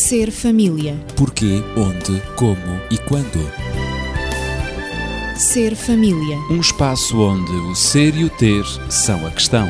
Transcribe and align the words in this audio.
Ser 0.00 0.30
família. 0.30 0.94
Porquê, 1.16 1.60
onde, 1.76 2.22
como 2.36 2.80
e 2.88 2.96
quando. 2.98 3.40
Ser 5.36 5.74
família. 5.74 6.36
Um 6.48 6.60
espaço 6.60 7.20
onde 7.20 7.50
o 7.50 7.74
ser 7.74 8.14
e 8.14 8.24
o 8.24 8.30
ter 8.30 8.64
são 8.88 9.26
a 9.26 9.30
questão. 9.32 9.66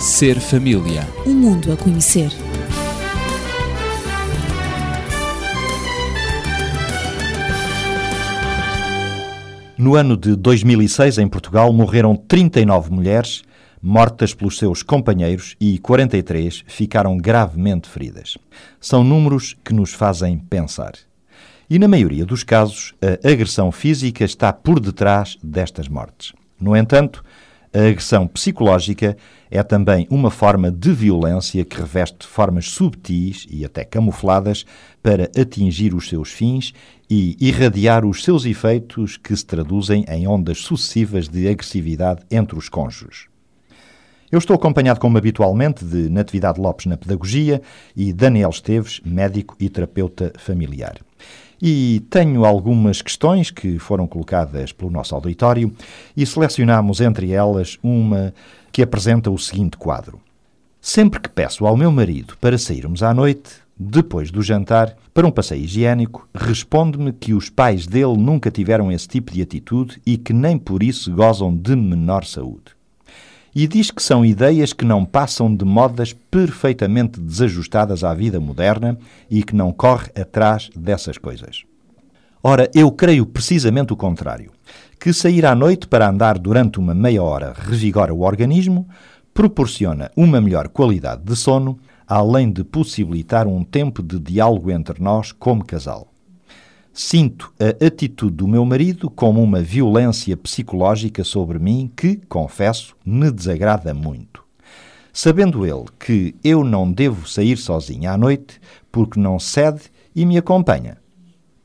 Ser 0.00 0.40
família. 0.40 1.06
Um 1.24 1.32
mundo 1.32 1.72
a 1.72 1.76
conhecer. 1.76 2.32
No 9.78 9.94
ano 9.94 10.16
de 10.16 10.34
2006, 10.34 11.18
em 11.18 11.28
Portugal, 11.28 11.72
morreram 11.72 12.16
39 12.16 12.90
mulheres 12.90 13.44
mortas 13.86 14.32
pelos 14.32 14.56
seus 14.56 14.82
companheiros 14.82 15.56
e 15.60 15.78
43 15.78 16.64
ficaram 16.66 17.18
gravemente 17.18 17.86
feridas. 17.86 18.38
São 18.80 19.04
números 19.04 19.54
que 19.62 19.74
nos 19.74 19.92
fazem 19.92 20.38
pensar. 20.38 20.92
E 21.68 21.78
na 21.78 21.86
maioria 21.86 22.24
dos 22.24 22.42
casos, 22.42 22.94
a 23.02 23.28
agressão 23.28 23.70
física 23.70 24.24
está 24.24 24.54
por 24.54 24.80
detrás 24.80 25.36
destas 25.42 25.86
mortes. 25.86 26.32
No 26.58 26.74
entanto, 26.74 27.22
a 27.74 27.80
agressão 27.80 28.26
psicológica 28.26 29.18
é 29.50 29.62
também 29.62 30.06
uma 30.08 30.30
forma 30.30 30.70
de 30.70 30.90
violência 30.90 31.62
que 31.62 31.76
reveste 31.76 32.26
formas 32.26 32.70
subtis 32.70 33.46
e 33.50 33.66
até 33.66 33.84
camufladas 33.84 34.64
para 35.02 35.24
atingir 35.38 35.92
os 35.92 36.08
seus 36.08 36.30
fins 36.30 36.72
e 37.10 37.36
irradiar 37.38 38.06
os 38.06 38.24
seus 38.24 38.46
efeitos 38.46 39.18
que 39.18 39.36
se 39.36 39.44
traduzem 39.44 40.06
em 40.08 40.26
ondas 40.26 40.58
sucessivas 40.60 41.28
de 41.28 41.46
agressividade 41.46 42.22
entre 42.30 42.56
os 42.56 42.70
cônjuges. 42.70 43.33
Eu 44.34 44.38
estou 44.38 44.56
acompanhado, 44.56 44.98
como 44.98 45.16
habitualmente, 45.16 45.84
de 45.84 46.10
Natividade 46.10 46.60
Lopes 46.60 46.86
na 46.86 46.96
Pedagogia 46.96 47.62
e 47.94 48.12
Daniel 48.12 48.50
Esteves, 48.50 49.00
médico 49.04 49.54
e 49.60 49.68
terapeuta 49.68 50.32
familiar. 50.36 50.96
E 51.62 52.02
tenho 52.10 52.44
algumas 52.44 53.00
questões 53.00 53.52
que 53.52 53.78
foram 53.78 54.08
colocadas 54.08 54.72
pelo 54.72 54.90
nosso 54.90 55.14
auditório 55.14 55.72
e 56.16 56.26
selecionamos 56.26 57.00
entre 57.00 57.30
elas 57.30 57.78
uma 57.80 58.34
que 58.72 58.82
apresenta 58.82 59.30
o 59.30 59.38
seguinte 59.38 59.76
quadro. 59.76 60.18
Sempre 60.80 61.20
que 61.20 61.28
peço 61.28 61.64
ao 61.64 61.76
meu 61.76 61.92
marido 61.92 62.36
para 62.40 62.58
sairmos 62.58 63.04
à 63.04 63.14
noite, 63.14 63.52
depois 63.78 64.32
do 64.32 64.42
jantar, 64.42 64.96
para 65.14 65.28
um 65.28 65.30
passeio 65.30 65.62
higiênico, 65.62 66.28
responde-me 66.34 67.12
que 67.12 67.34
os 67.34 67.48
pais 67.48 67.86
dele 67.86 68.16
nunca 68.16 68.50
tiveram 68.50 68.90
esse 68.90 69.06
tipo 69.06 69.32
de 69.32 69.42
atitude 69.42 70.02
e 70.04 70.16
que 70.18 70.32
nem 70.32 70.58
por 70.58 70.82
isso 70.82 71.14
gozam 71.14 71.56
de 71.56 71.76
menor 71.76 72.24
saúde 72.24 72.73
e 73.54 73.68
diz 73.68 73.90
que 73.90 74.02
são 74.02 74.24
ideias 74.24 74.72
que 74.72 74.84
não 74.84 75.04
passam 75.04 75.54
de 75.54 75.64
modas 75.64 76.12
perfeitamente 76.12 77.20
desajustadas 77.20 78.02
à 78.02 78.12
vida 78.12 78.40
moderna 78.40 78.98
e 79.30 79.42
que 79.42 79.54
não 79.54 79.72
corre 79.72 80.10
atrás 80.20 80.70
dessas 80.74 81.16
coisas. 81.16 81.64
Ora, 82.42 82.70
eu 82.74 82.90
creio 82.90 83.24
precisamente 83.24 83.92
o 83.92 83.96
contrário, 83.96 84.52
que 85.00 85.12
sair 85.12 85.46
à 85.46 85.54
noite 85.54 85.86
para 85.86 86.08
andar 86.08 86.38
durante 86.38 86.78
uma 86.78 86.94
meia 86.94 87.22
hora 87.22 87.54
revigora 87.56 88.12
o 88.12 88.22
organismo, 88.22 88.88
proporciona 89.32 90.10
uma 90.16 90.40
melhor 90.40 90.68
qualidade 90.68 91.22
de 91.24 91.36
sono, 91.36 91.78
além 92.06 92.52
de 92.52 92.62
possibilitar 92.62 93.46
um 93.46 93.64
tempo 93.64 94.02
de 94.02 94.18
diálogo 94.18 94.70
entre 94.70 95.02
nós 95.02 95.32
como 95.32 95.64
casal. 95.64 96.13
Sinto 96.96 97.52
a 97.58 97.84
atitude 97.84 98.36
do 98.36 98.46
meu 98.46 98.64
marido 98.64 99.10
como 99.10 99.42
uma 99.42 99.60
violência 99.60 100.36
psicológica 100.36 101.24
sobre 101.24 101.58
mim 101.58 101.90
que, 101.96 102.20
confesso, 102.28 102.94
me 103.04 103.32
desagrada 103.32 103.92
muito. 103.92 104.44
Sabendo 105.12 105.66
ele 105.66 105.86
que 105.98 106.36
eu 106.44 106.62
não 106.62 106.92
devo 106.92 107.28
sair 107.28 107.56
sozinha 107.56 108.12
à 108.12 108.16
noite 108.16 108.60
porque 108.92 109.18
não 109.18 109.40
cede 109.40 109.82
e 110.14 110.24
me 110.24 110.38
acompanha? 110.38 110.98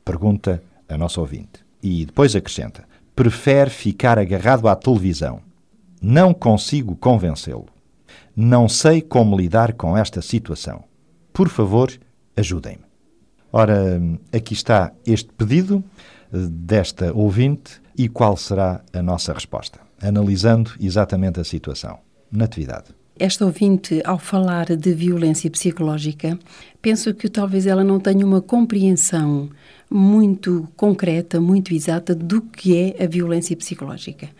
Pergunta 0.04 0.60
a 0.88 0.98
nossa 0.98 1.20
ouvinte. 1.20 1.64
E 1.80 2.04
depois 2.04 2.34
acrescenta: 2.34 2.82
prefere 3.14 3.70
ficar 3.70 4.18
agarrado 4.18 4.66
à 4.66 4.74
televisão. 4.74 5.40
Não 6.02 6.34
consigo 6.34 6.96
convencê-lo. 6.96 7.66
Não 8.34 8.68
sei 8.68 9.00
como 9.00 9.36
lidar 9.36 9.74
com 9.74 9.96
esta 9.96 10.20
situação. 10.20 10.82
Por 11.32 11.48
favor, 11.48 11.88
ajudem-me. 12.36 12.89
Ora, 13.52 14.00
aqui 14.32 14.54
está 14.54 14.92
este 15.04 15.32
pedido 15.32 15.82
eh, 16.32 16.36
desta 16.48 17.12
ouvinte 17.12 17.80
e 17.96 18.08
qual 18.08 18.36
será 18.36 18.80
a 18.92 19.02
nossa 19.02 19.32
resposta, 19.32 19.80
analisando 20.00 20.70
exatamente 20.80 21.40
a 21.40 21.44
situação. 21.44 21.98
Natividade. 22.30 22.99
Esta 23.20 23.44
ouvinte, 23.44 24.00
ao 24.02 24.18
falar 24.18 24.74
de 24.74 24.94
violência 24.94 25.50
psicológica, 25.50 26.38
penso 26.80 27.12
que 27.12 27.28
talvez 27.28 27.66
ela 27.66 27.84
não 27.84 28.00
tenha 28.00 28.24
uma 28.24 28.40
compreensão 28.40 29.50
muito 29.90 30.66
concreta, 30.74 31.38
muito 31.38 31.74
exata 31.74 32.14
do 32.14 32.40
que 32.40 32.74
é 32.74 33.04
a 33.04 33.06
violência 33.06 33.54
psicológica 33.54 34.30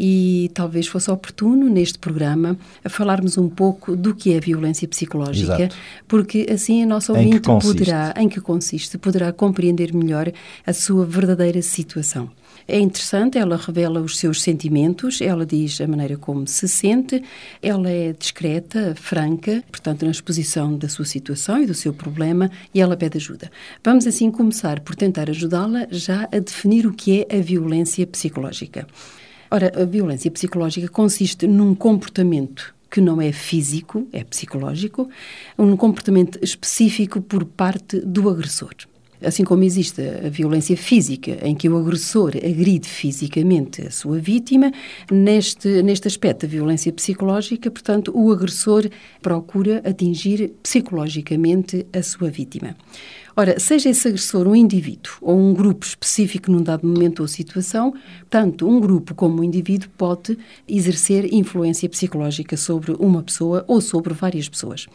e 0.00 0.50
talvez 0.54 0.86
fosse 0.86 1.10
oportuno 1.10 1.68
neste 1.68 1.98
programa 1.98 2.56
falarmos 2.88 3.36
um 3.36 3.50
pouco 3.50 3.94
do 3.94 4.14
que 4.14 4.32
é 4.32 4.38
a 4.38 4.40
violência 4.40 4.88
psicológica, 4.88 5.64
Exato. 5.64 5.76
porque 6.08 6.46
assim 6.50 6.82
a 6.82 6.86
nossa 6.86 7.12
ouvinte 7.12 7.50
em 7.50 7.58
poderá, 7.58 8.14
em 8.16 8.28
que 8.30 8.40
consiste, 8.40 8.96
poderá 8.96 9.30
compreender 9.30 9.92
melhor 9.92 10.32
a 10.66 10.72
sua 10.72 11.04
verdadeira 11.04 11.60
situação. 11.60 12.30
É 12.66 12.78
interessante, 12.78 13.38
ela 13.38 13.56
revela 13.56 14.00
os 14.00 14.18
seus 14.18 14.40
sentimentos, 14.40 15.20
ela 15.20 15.44
diz 15.44 15.80
a 15.80 15.86
maneira 15.86 16.16
como 16.16 16.46
se 16.46 16.68
sente, 16.68 17.22
ela 17.60 17.90
é 17.90 18.12
discreta, 18.12 18.94
franca, 18.94 19.62
portanto, 19.70 20.04
na 20.04 20.10
exposição 20.10 20.76
da 20.76 20.88
sua 20.88 21.04
situação 21.04 21.62
e 21.62 21.66
do 21.66 21.74
seu 21.74 21.92
problema, 21.92 22.50
e 22.72 22.80
ela 22.80 22.96
pede 22.96 23.18
ajuda. 23.18 23.50
Vamos 23.82 24.06
assim 24.06 24.30
começar 24.30 24.80
por 24.80 24.94
tentar 24.94 25.28
ajudá-la 25.28 25.86
já 25.90 26.28
a 26.32 26.38
definir 26.38 26.86
o 26.86 26.92
que 26.92 27.26
é 27.28 27.38
a 27.38 27.42
violência 27.42 28.06
psicológica. 28.06 28.86
Ora, 29.50 29.72
a 29.74 29.84
violência 29.84 30.30
psicológica 30.30 30.88
consiste 30.88 31.46
num 31.46 31.74
comportamento 31.74 32.74
que 32.90 33.00
não 33.00 33.20
é 33.20 33.32
físico, 33.32 34.06
é 34.12 34.22
psicológico, 34.22 35.08
um 35.58 35.76
comportamento 35.76 36.38
específico 36.42 37.22
por 37.22 37.44
parte 37.44 37.98
do 38.00 38.28
agressor. 38.28 38.74
Assim 39.24 39.44
como 39.44 39.64
existe 39.64 40.00
a 40.00 40.28
violência 40.28 40.76
física, 40.76 41.38
em 41.42 41.54
que 41.54 41.68
o 41.68 41.76
agressor 41.78 42.32
agride 42.36 42.88
fisicamente 42.88 43.82
a 43.86 43.90
sua 43.90 44.18
vítima, 44.18 44.72
neste, 45.10 45.82
neste 45.82 46.08
aspecto 46.08 46.46
da 46.46 46.48
violência 46.48 46.92
psicológica, 46.92 47.70
portanto, 47.70 48.12
o 48.14 48.32
agressor 48.32 48.88
procura 49.20 49.82
atingir 49.84 50.52
psicologicamente 50.62 51.86
a 51.92 52.02
sua 52.02 52.30
vítima. 52.30 52.76
Ora, 53.34 53.58
seja 53.58 53.88
esse 53.88 54.08
agressor 54.08 54.46
um 54.46 54.54
indivíduo 54.54 55.12
ou 55.20 55.38
um 55.38 55.54
grupo 55.54 55.86
específico 55.86 56.50
num 56.50 56.62
dado 56.62 56.86
momento 56.86 57.20
ou 57.20 57.28
situação, 57.28 57.94
tanto 58.28 58.68
um 58.68 58.80
grupo 58.80 59.14
como 59.14 59.40
um 59.40 59.44
indivíduo 59.44 59.88
pode 59.96 60.38
exercer 60.68 61.32
influência 61.32 61.88
psicológica 61.88 62.56
sobre 62.56 62.92
uma 62.92 63.22
pessoa 63.22 63.64
ou 63.66 63.80
sobre 63.80 64.12
várias 64.12 64.48
pessoas. 64.48 64.86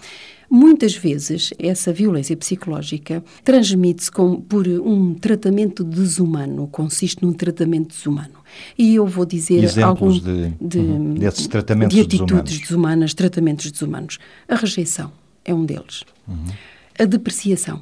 Muitas 0.49 0.95
vezes, 0.95 1.49
essa 1.59 1.91
violência 1.91 2.37
psicológica 2.37 3.21
transmite-se 3.43 4.09
por 4.47 4.65
um 4.67 5.13
tratamento 5.13 5.83
desumano, 5.83 6.67
consiste 6.67 7.21
num 7.21 7.33
tratamento 7.33 7.89
desumano. 7.89 8.37
E 8.77 8.95
eu 8.95 9.05
vou 9.05 9.25
dizer 9.25 9.67
alguns 9.83 10.21
de, 10.21 10.53
de, 10.61 10.77
uhum, 10.77 11.15
desses 11.15 11.47
tratamentos 11.47 11.93
de 11.93 12.01
atitudes 12.01 12.27
desumanos. 12.27 12.59
desumanas, 12.61 13.13
tratamentos 13.13 13.71
desumanos. 13.71 14.19
A 14.47 14.55
rejeição 14.55 15.11
é 15.43 15.53
um 15.53 15.65
deles. 15.65 16.03
Uhum. 16.25 16.45
A 16.97 17.03
depreciação 17.03 17.81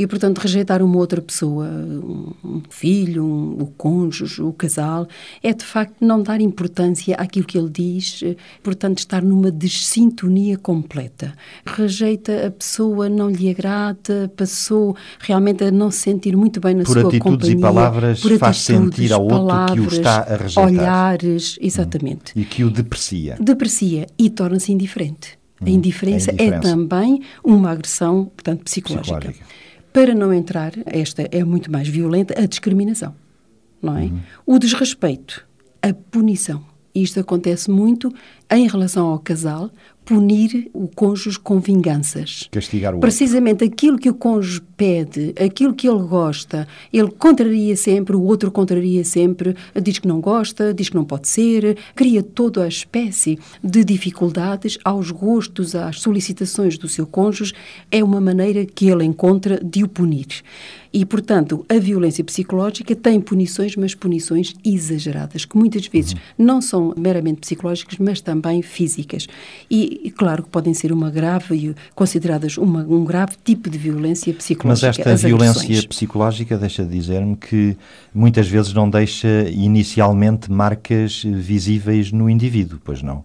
e, 0.00 0.06
portanto, 0.06 0.38
rejeitar 0.38 0.82
uma 0.82 0.96
outra 0.96 1.20
pessoa, 1.20 1.66
um 1.68 2.62
filho, 2.70 3.22
um, 3.22 3.60
o 3.60 3.66
cônjuge, 3.76 4.40
o 4.40 4.50
casal, 4.50 5.06
é 5.42 5.52
de 5.52 5.62
facto 5.62 5.96
não 6.00 6.22
dar 6.22 6.40
importância 6.40 7.14
àquilo 7.16 7.44
que 7.44 7.58
ele 7.58 7.68
diz, 7.68 8.24
portanto, 8.62 9.00
estar 9.00 9.22
numa 9.22 9.50
desintonia 9.50 10.56
completa. 10.56 11.34
Rejeita 11.66 12.46
a 12.46 12.50
pessoa, 12.50 13.10
não 13.10 13.28
lhe 13.28 13.50
agrada, 13.50 14.32
passou 14.34 14.96
realmente 15.18 15.64
a 15.64 15.70
não 15.70 15.90
se 15.90 15.98
sentir 15.98 16.34
muito 16.34 16.60
bem 16.60 16.74
na 16.74 16.84
por 16.84 16.92
sua 16.94 17.08
atitudes 17.08 17.20
companhia. 17.20 17.58
E 17.58 17.60
palavras, 17.60 18.20
por 18.20 18.38
faz 18.38 18.56
atitudes, 18.56 18.94
sentir 18.94 19.12
ao 19.12 19.28
palavras, 19.28 19.70
outro 19.78 19.90
que 19.90 19.96
o 19.96 19.98
está 19.98 20.20
a 20.20 20.36
rejeitar. 20.36 20.64
Olhares, 20.64 21.58
exatamente. 21.60 22.32
Hum. 22.34 22.40
E 22.40 22.44
que 22.46 22.64
o 22.64 22.70
deprecia. 22.70 23.36
Deprecia 23.38 24.06
e 24.18 24.30
torna-se 24.30 24.72
indiferente. 24.72 25.38
A 25.60 25.68
indiferença, 25.68 26.30
hum, 26.30 26.36
a 26.38 26.42
indiferença, 26.42 26.56
é 26.56 26.72
também 26.72 27.22
uma 27.44 27.70
agressão, 27.70 28.24
portanto, 28.34 28.64
psicológica. 28.64 29.18
psicológica. 29.18 29.59
Para 29.92 30.14
não 30.14 30.32
entrar, 30.32 30.72
esta 30.86 31.28
é 31.32 31.42
muito 31.44 31.70
mais 31.70 31.88
violenta, 31.88 32.40
a 32.40 32.46
discriminação, 32.46 33.14
não 33.82 33.96
é? 33.96 34.04
Uhum. 34.04 34.20
O 34.46 34.58
desrespeito, 34.58 35.46
a 35.82 35.92
punição. 35.92 36.64
Isto 36.94 37.20
acontece 37.20 37.70
muito 37.70 38.12
em 38.50 38.68
relação 38.68 39.06
ao 39.08 39.18
casal, 39.18 39.70
punir 40.04 40.68
o 40.72 40.88
cônjuge 40.88 41.38
com 41.38 41.60
vinganças. 41.60 42.48
Castigar 42.50 42.94
o 42.94 43.00
Precisamente 43.00 43.64
outro. 43.64 43.74
aquilo 43.74 43.98
que 43.98 44.10
o 44.10 44.14
cônjuge 44.14 44.60
pede, 44.76 45.34
aquilo 45.38 45.74
que 45.74 45.88
ele 45.88 46.02
gosta, 46.02 46.66
ele 46.92 47.10
contraria 47.10 47.76
sempre, 47.76 48.16
o 48.16 48.22
outro 48.22 48.50
contraria 48.50 49.04
sempre, 49.04 49.54
diz 49.80 49.98
que 49.98 50.08
não 50.08 50.20
gosta, 50.20 50.74
diz 50.74 50.88
que 50.88 50.96
não 50.96 51.04
pode 51.04 51.28
ser, 51.28 51.76
cria 51.94 52.22
toda 52.22 52.64
a 52.64 52.68
espécie 52.68 53.38
de 53.62 53.84
dificuldades 53.84 54.78
aos 54.84 55.10
gostos, 55.10 55.74
às 55.74 56.00
solicitações 56.00 56.76
do 56.76 56.88
seu 56.88 57.06
cônjuge, 57.06 57.54
é 57.90 58.02
uma 58.02 58.20
maneira 58.20 58.64
que 58.64 58.88
ele 58.88 59.04
encontra 59.04 59.60
de 59.62 59.84
o 59.84 59.88
punir. 59.88 60.42
E, 60.92 61.06
portanto, 61.06 61.64
a 61.68 61.78
violência 61.78 62.24
psicológica 62.24 62.96
tem 62.96 63.20
punições, 63.20 63.76
mas 63.76 63.94
punições 63.94 64.54
exageradas, 64.64 65.44
que 65.44 65.56
muitas 65.56 65.86
vezes 65.86 66.14
uhum. 66.14 66.18
não 66.38 66.60
são 66.60 66.92
meramente 66.96 67.40
psicológicas, 67.40 67.98
mas 67.98 68.20
também 68.20 68.60
físicas. 68.60 69.28
E, 69.70 69.89
e, 69.90 70.10
claro 70.10 70.44
que 70.44 70.48
podem 70.48 70.72
ser 70.72 70.92
uma 70.92 71.10
grave, 71.10 71.74
consideradas 71.94 72.56
uma, 72.56 72.82
um 72.82 73.04
grave 73.04 73.34
tipo 73.44 73.68
de 73.68 73.76
violência 73.76 74.32
psicológica. 74.32 74.86
Mas 74.88 74.98
esta 74.98 75.26
violência 75.26 75.62
agressões. 75.62 75.86
psicológica, 75.86 76.56
deixa 76.56 76.84
de 76.84 76.90
dizer-me 76.90 77.36
que 77.36 77.76
muitas 78.14 78.46
vezes 78.46 78.72
não 78.72 78.88
deixa 78.88 79.48
inicialmente 79.50 80.50
marcas 80.50 81.22
visíveis 81.24 82.12
no 82.12 82.30
indivíduo, 82.30 82.80
pois 82.84 83.02
não? 83.02 83.24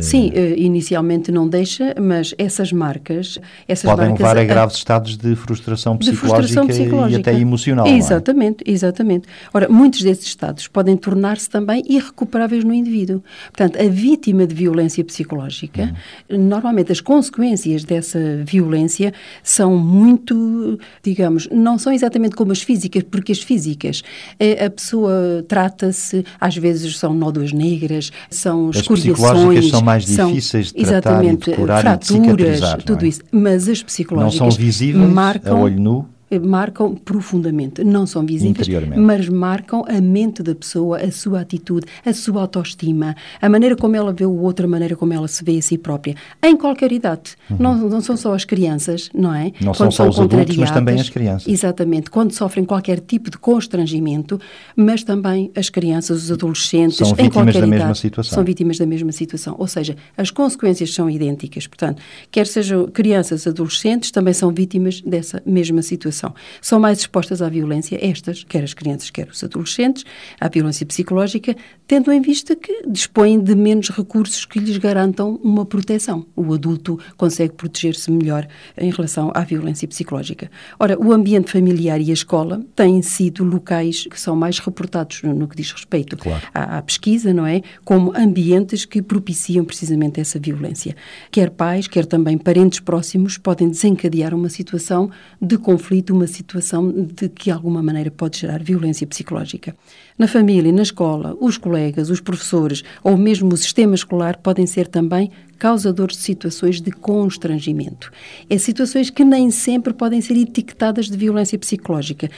Sim, 0.00 0.32
eh, 0.34 0.54
inicialmente 0.56 1.30
não 1.30 1.48
deixa, 1.48 1.94
mas 2.00 2.34
essas 2.38 2.72
marcas... 2.72 3.38
Essas 3.68 3.88
podem 3.88 4.08
marcas 4.08 4.26
levar 4.26 4.38
a, 4.38 4.40
a 4.40 4.44
graves 4.44 4.76
estados 4.76 5.16
de 5.16 5.36
frustração 5.36 5.96
psicológica, 5.96 6.26
de 6.26 6.52
frustração 6.52 6.66
psicológica. 6.66 7.18
e 7.18 7.20
até 7.20 7.40
emocional. 7.40 7.86
Exatamente, 7.86 8.64
é? 8.66 8.72
exatamente. 8.72 9.28
Ora, 9.54 9.68
muitos 9.68 10.02
desses 10.02 10.26
estados 10.26 10.66
podem 10.66 10.96
tornar-se 10.96 11.48
também 11.48 11.84
irrecuperáveis 11.88 12.64
no 12.64 12.74
indivíduo. 12.74 13.22
Portanto, 13.52 13.80
a 13.80 13.88
vítima 13.88 14.46
de 14.46 14.54
violência 14.54 15.04
psicológica, 15.04 15.94
hum. 16.28 16.36
normalmente 16.36 16.90
as 16.90 17.00
consequências 17.00 17.84
dessa 17.84 18.18
violência 18.44 19.12
são 19.42 19.76
muito, 19.76 20.78
digamos, 21.02 21.48
não 21.52 21.78
são 21.78 21.92
exatamente 21.92 22.34
como 22.34 22.50
as 22.50 22.60
físicas, 22.60 23.04
porque 23.04 23.30
as 23.30 23.40
físicas, 23.40 24.02
eh, 24.40 24.64
a 24.64 24.70
pessoa 24.70 25.44
trata-se, 25.46 26.24
às 26.40 26.56
vezes 26.56 26.98
são 26.98 27.14
nódoas 27.14 27.52
negras, 27.52 28.10
são 28.28 28.70
escoriações 28.70 29.75
são 29.76 29.84
mais 29.84 30.04
difíceis 30.04 30.66
de 30.66 30.72
tratar 30.74 30.88
exatamente, 30.88 31.50
de 31.50 31.56
curar 31.56 31.80
fraturas, 31.80 32.60
e 32.60 32.76
de 32.76 32.84
tudo 32.84 33.04
é? 33.04 33.08
isso. 33.08 33.20
Mas 33.30 33.68
as 33.68 33.82
psicológicas 33.82 34.40
não 34.40 34.50
são 34.50 34.58
visíveis 34.58 35.08
marcam, 35.08 35.56
a 35.56 35.60
olho 35.60 35.80
nu 35.80 36.15
marcam 36.42 36.94
profundamente, 36.94 37.84
não 37.84 38.06
são 38.06 38.26
visíveis, 38.26 38.66
mas 38.96 39.28
marcam 39.28 39.84
a 39.86 40.00
mente 40.00 40.42
da 40.42 40.54
pessoa, 40.54 40.98
a 40.98 41.10
sua 41.10 41.40
atitude, 41.40 41.86
a 42.04 42.12
sua 42.12 42.42
autoestima, 42.42 43.14
a 43.40 43.48
maneira 43.48 43.76
como 43.76 43.94
ela 43.94 44.12
vê 44.12 44.26
o 44.26 44.36
outro, 44.40 44.66
a 44.66 44.68
maneira 44.68 44.96
como 44.96 45.12
ela 45.12 45.28
se 45.28 45.44
vê 45.44 45.56
a 45.58 45.62
si 45.62 45.78
própria, 45.78 46.16
em 46.42 46.56
qualquer 46.56 46.90
idade. 46.90 47.36
Uhum. 47.48 47.56
Não, 47.60 47.76
não 47.76 48.00
são 48.00 48.16
só 48.16 48.34
as 48.34 48.44
crianças, 48.44 49.08
não 49.14 49.32
é? 49.32 49.52
Não 49.60 49.72
Quando 49.72 49.92
são 49.92 50.06
só 50.06 50.08
os 50.08 50.18
adultos, 50.18 50.56
mas 50.56 50.70
também 50.70 51.00
as 51.00 51.08
crianças. 51.08 51.46
Exatamente, 51.46 52.10
quando 52.10 52.32
sofrem 52.32 52.64
qualquer 52.64 52.98
tipo 53.00 53.30
de 53.30 53.38
constrangimento, 53.38 54.40
mas 54.74 55.04
também 55.04 55.50
as 55.54 55.70
crianças, 55.70 56.24
os 56.24 56.32
adolescentes, 56.32 56.96
são 56.96 57.14
em 57.18 57.30
qualquer 57.30 57.52
da 57.52 57.58
idade, 57.58 57.70
mesma 57.70 57.94
situação. 57.94 58.34
são 58.34 58.44
vítimas 58.44 58.78
da 58.78 58.86
mesma 58.86 59.12
situação. 59.12 59.54
Ou 59.58 59.68
seja, 59.68 59.96
as 60.16 60.30
consequências 60.30 60.92
são 60.92 61.08
idênticas. 61.08 61.66
Portanto, 61.66 62.02
quer 62.30 62.46
sejam 62.46 62.86
crianças, 62.88 63.46
adolescentes, 63.46 64.10
também 64.10 64.34
são 64.34 64.52
vítimas 64.52 65.00
dessa 65.00 65.40
mesma 65.46 65.82
situação 65.82 66.15
São 66.60 66.80
mais 66.80 67.00
expostas 67.00 67.42
à 67.42 67.48
violência 67.48 67.98
estas, 68.00 68.44
quer 68.44 68.64
as 68.64 68.74
crianças, 68.74 69.10
quer 69.10 69.28
os 69.28 69.42
adolescentes, 69.42 70.04
à 70.40 70.48
violência 70.48 70.86
psicológica, 70.86 71.56
tendo 71.86 72.10
em 72.12 72.20
vista 72.20 72.56
que 72.56 72.82
dispõem 72.88 73.40
de 73.40 73.54
menos 73.54 73.90
recursos 73.90 74.44
que 74.44 74.58
lhes 74.58 74.76
garantam 74.78 75.40
uma 75.42 75.64
proteção. 75.64 76.26
O 76.34 76.52
adulto 76.52 76.98
consegue 77.16 77.54
proteger-se 77.54 78.10
melhor 78.10 78.46
em 78.76 78.90
relação 78.90 79.30
à 79.34 79.42
violência 79.42 79.86
psicológica. 79.86 80.50
Ora, 80.78 80.98
o 80.98 81.12
ambiente 81.12 81.52
familiar 81.52 82.00
e 82.00 82.10
a 82.10 82.14
escola 82.14 82.60
têm 82.74 83.02
sido 83.02 83.44
locais 83.44 84.06
que 84.06 84.20
são 84.20 84.34
mais 84.34 84.58
reportados 84.58 85.22
no 85.22 85.46
que 85.46 85.56
diz 85.56 85.70
respeito 85.72 86.16
claro. 86.16 86.42
à, 86.52 86.78
à 86.78 86.82
pesquisa, 86.82 87.32
não 87.32 87.46
é? 87.46 87.62
Como 87.84 88.12
ambientes 88.16 88.84
que 88.84 89.00
propiciam 89.00 89.64
precisamente 89.64 90.20
essa 90.20 90.38
violência. 90.38 90.96
Quer 91.30 91.50
pais, 91.50 91.86
quer 91.86 92.06
também 92.06 92.36
parentes 92.36 92.80
próximos 92.80 93.38
podem 93.38 93.68
desencadear 93.68 94.34
uma 94.34 94.48
situação 94.48 95.10
de 95.40 95.56
conflito 95.56 96.05
de 96.06 96.12
uma 96.12 96.26
situação 96.26 96.90
de 96.90 97.28
que, 97.28 97.44
de 97.44 97.50
alguma 97.50 97.82
maneira, 97.82 98.10
pode 98.10 98.38
gerar 98.38 98.62
violência 98.62 99.06
psicológica. 99.06 99.76
Na 100.18 100.26
família, 100.26 100.72
na 100.72 100.82
escola, 100.82 101.36
os 101.38 101.58
colegas, 101.58 102.08
os 102.08 102.20
professores 102.20 102.82
ou 103.04 103.18
mesmo 103.18 103.52
o 103.52 103.56
sistema 103.56 103.94
escolar 103.94 104.38
podem 104.38 104.66
ser 104.66 104.88
também 104.88 105.30
causadores 105.58 106.16
de 106.16 106.22
situações 106.22 106.80
de 106.80 106.90
constrangimento. 106.90 108.10
É 108.48 108.56
situações 108.56 109.10
que 109.10 109.24
nem 109.24 109.50
sempre 109.50 109.92
podem 109.92 110.20
ser 110.20 110.34
etiquetadas 110.34 111.10
de 111.10 111.16
violência 111.16 111.58
psicológica, 111.58 112.30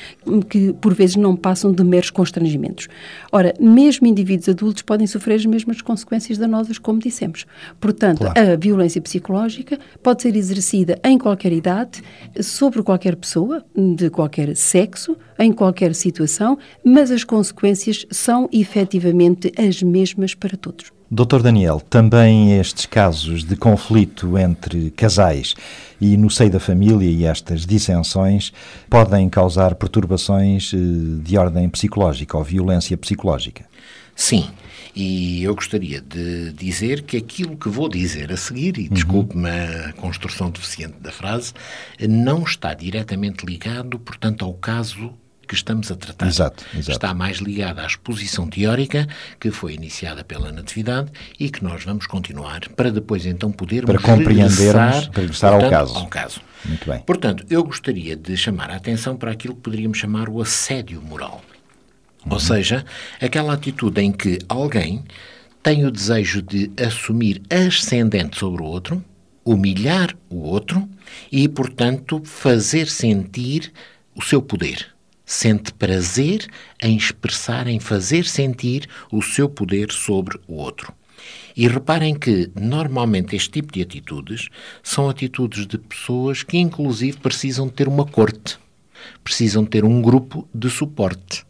que 0.49 0.73
por 0.75 0.95
vezes 0.95 1.17
não 1.17 1.37
passam 1.37 1.73
de 1.73 1.85
meros 1.85 2.11
constrangimentos. 2.11 2.89
Ora, 3.31 3.55
mesmo 3.61 4.07
indivíduos 4.07 4.49
adultos 4.49 4.83
podem 4.83 5.07
sofrer 5.07 5.35
as 5.35 5.47
mesmas 5.47 5.81
consequências 5.81 6.39
danosas, 6.39 6.79
como 6.79 6.99
dissemos. 6.99 7.47
Portanto, 7.81 8.19
claro. 8.19 8.53
a 8.53 8.57
violência 8.57 9.01
psicológica 9.01 9.79
pode 10.03 10.23
ser 10.23 10.35
exercida 10.35 10.99
em 11.05 11.19
qualquer 11.19 11.53
idade, 11.53 12.03
sobre 12.41 12.83
qualquer 12.83 13.17
pessoa, 13.17 13.65
de 13.77 14.11
qualquer 14.11 14.57
sexo, 14.57 15.17
em 15.39 15.53
qualquer 15.53 15.95
situação, 15.95 16.59
mas 16.85 17.11
as 17.11 17.25
consequências 17.25 18.07
são 18.11 18.49
efetivamente 18.53 19.53
as 19.57 19.83
mesmas 19.83 20.35
para 20.35 20.57
todos. 20.57 20.93
Doutor 21.11 21.43
Daniel, 21.43 21.81
também 21.81 22.59
estes 22.59 22.85
casos 22.85 23.43
de 23.43 23.57
conflito 23.57 24.37
entre 24.37 24.91
casais 24.91 25.55
e 25.99 26.19
no 26.19 26.29
seio 26.29 26.51
da 26.51 26.61
família 26.61 27.11
e 27.11 27.25
estas 27.25 27.65
dissensões 27.65 28.53
podem 28.91 29.27
causar 29.31 29.75
perturbações 29.77 30.71
eh, 30.75 30.77
de 31.23 31.39
ordem 31.39 31.67
psicológica 31.71 32.37
ou 32.37 32.45
violência 32.45 32.95
psicológica? 32.95 33.65
Sim. 34.15 34.51
E 34.95 35.45
eu 35.45 35.55
gostaria 35.55 36.03
de 36.03 36.53
dizer 36.53 37.03
que 37.03 37.17
aquilo 37.17 37.57
que 37.57 37.71
vou 37.71 37.89
dizer 37.89 38.31
a 38.31 38.37
seguir, 38.37 38.77
e 38.77 38.89
uhum. 38.89 38.95
desculpe-me 38.95 39.49
a 39.49 39.93
construção 39.95 40.51
deficiente 40.51 40.97
da 41.01 41.11
frase, 41.11 41.55
não 42.07 42.43
está 42.43 42.75
diretamente 42.75 43.47
ligado, 43.47 43.99
portanto, 43.99 44.45
ao 44.45 44.53
caso 44.53 45.15
que 45.49 45.55
estamos 45.55 45.91
a 45.91 45.97
tratar. 45.97 46.27
Exato, 46.27 46.65
exato. 46.75 46.91
Está 46.93 47.15
mais 47.15 47.39
ligada 47.39 47.83
à 47.83 47.87
exposição 47.87 48.47
teórica 48.47 49.09
que 49.41 49.51
foi 49.51 49.73
iniciada 49.73 50.23
pela 50.23 50.53
Natividade 50.53 51.11
e 51.41 51.49
que 51.49 51.65
nós 51.65 51.83
vamos 51.83 52.07
continuar 52.07 52.69
para 52.77 52.91
depois 52.91 53.25
então 53.25 53.51
podermos 53.51 53.91
para 53.91 54.01
compreendermos, 54.01 55.09
para 55.09 55.23
regressar 55.23 55.53
portanto, 55.53 55.65
ao 55.65 55.71
caso. 55.71 55.97
ao 55.97 56.07
caso. 56.07 56.41
Muito 56.65 56.91
bem. 56.91 57.01
Portanto, 57.01 57.47
eu 57.49 57.65
gostaria 57.65 58.15
de 58.15 58.37
chamar 58.37 58.71
a 58.71 58.77
atenção 58.77 59.17
para 59.17 59.33
aquilo 59.33 59.55
que 59.55 59.63
poderíamos 59.63 59.97
chamar 59.97 60.29
o 60.29 60.41
assédio 60.41 61.01
moral. 61.01 61.41
Uhum. 62.27 62.35
Ou 62.35 62.41
seja, 62.41 62.85
aquela 63.21 63.55
atitude 63.55 64.01
em 64.03 64.13
que 64.13 64.39
alguém 64.49 65.03
tem 65.63 65.87
o 65.87 65.91
desejo 65.91 66.43
de 66.43 66.71
assumir 66.83 67.41
ascendente 67.51 68.39
sobre 68.39 68.63
o 68.63 68.67
outro, 68.67 69.03
humilhar 69.45 70.15
o 70.29 70.43
outro 70.43 70.87
e, 71.33 71.49
portanto, 71.49 72.21
fazer 72.25 72.87
sentir 72.87 73.73
o 74.15 74.23
seu 74.23 74.43
poder 74.43 74.98
sente 75.29 75.75
prazer 75.75 76.49
em 76.83 76.97
expressar, 76.97 77.67
em 77.67 77.79
fazer 77.79 78.25
sentir 78.25 78.89
o 79.13 79.21
seu 79.21 79.47
poder 79.47 79.93
sobre 79.93 80.41
o 80.49 80.55
outro. 80.55 80.91
E 81.55 81.69
reparem 81.69 82.19
que, 82.19 82.51
normalmente, 82.59 83.37
este 83.37 83.51
tipo 83.51 83.71
de 83.71 83.83
atitudes 83.83 84.49
são 84.83 85.07
atitudes 85.07 85.67
de 85.67 85.77
pessoas 85.77 86.43
que, 86.43 86.57
inclusive, 86.57 87.19
precisam 87.19 87.69
ter 87.69 87.87
uma 87.87 88.07
corte, 88.07 88.59
precisam 89.23 89.67
ter 89.67 89.85
um 89.85 90.01
grupo 90.01 90.49
de 90.55 90.71
suporte 90.71 91.45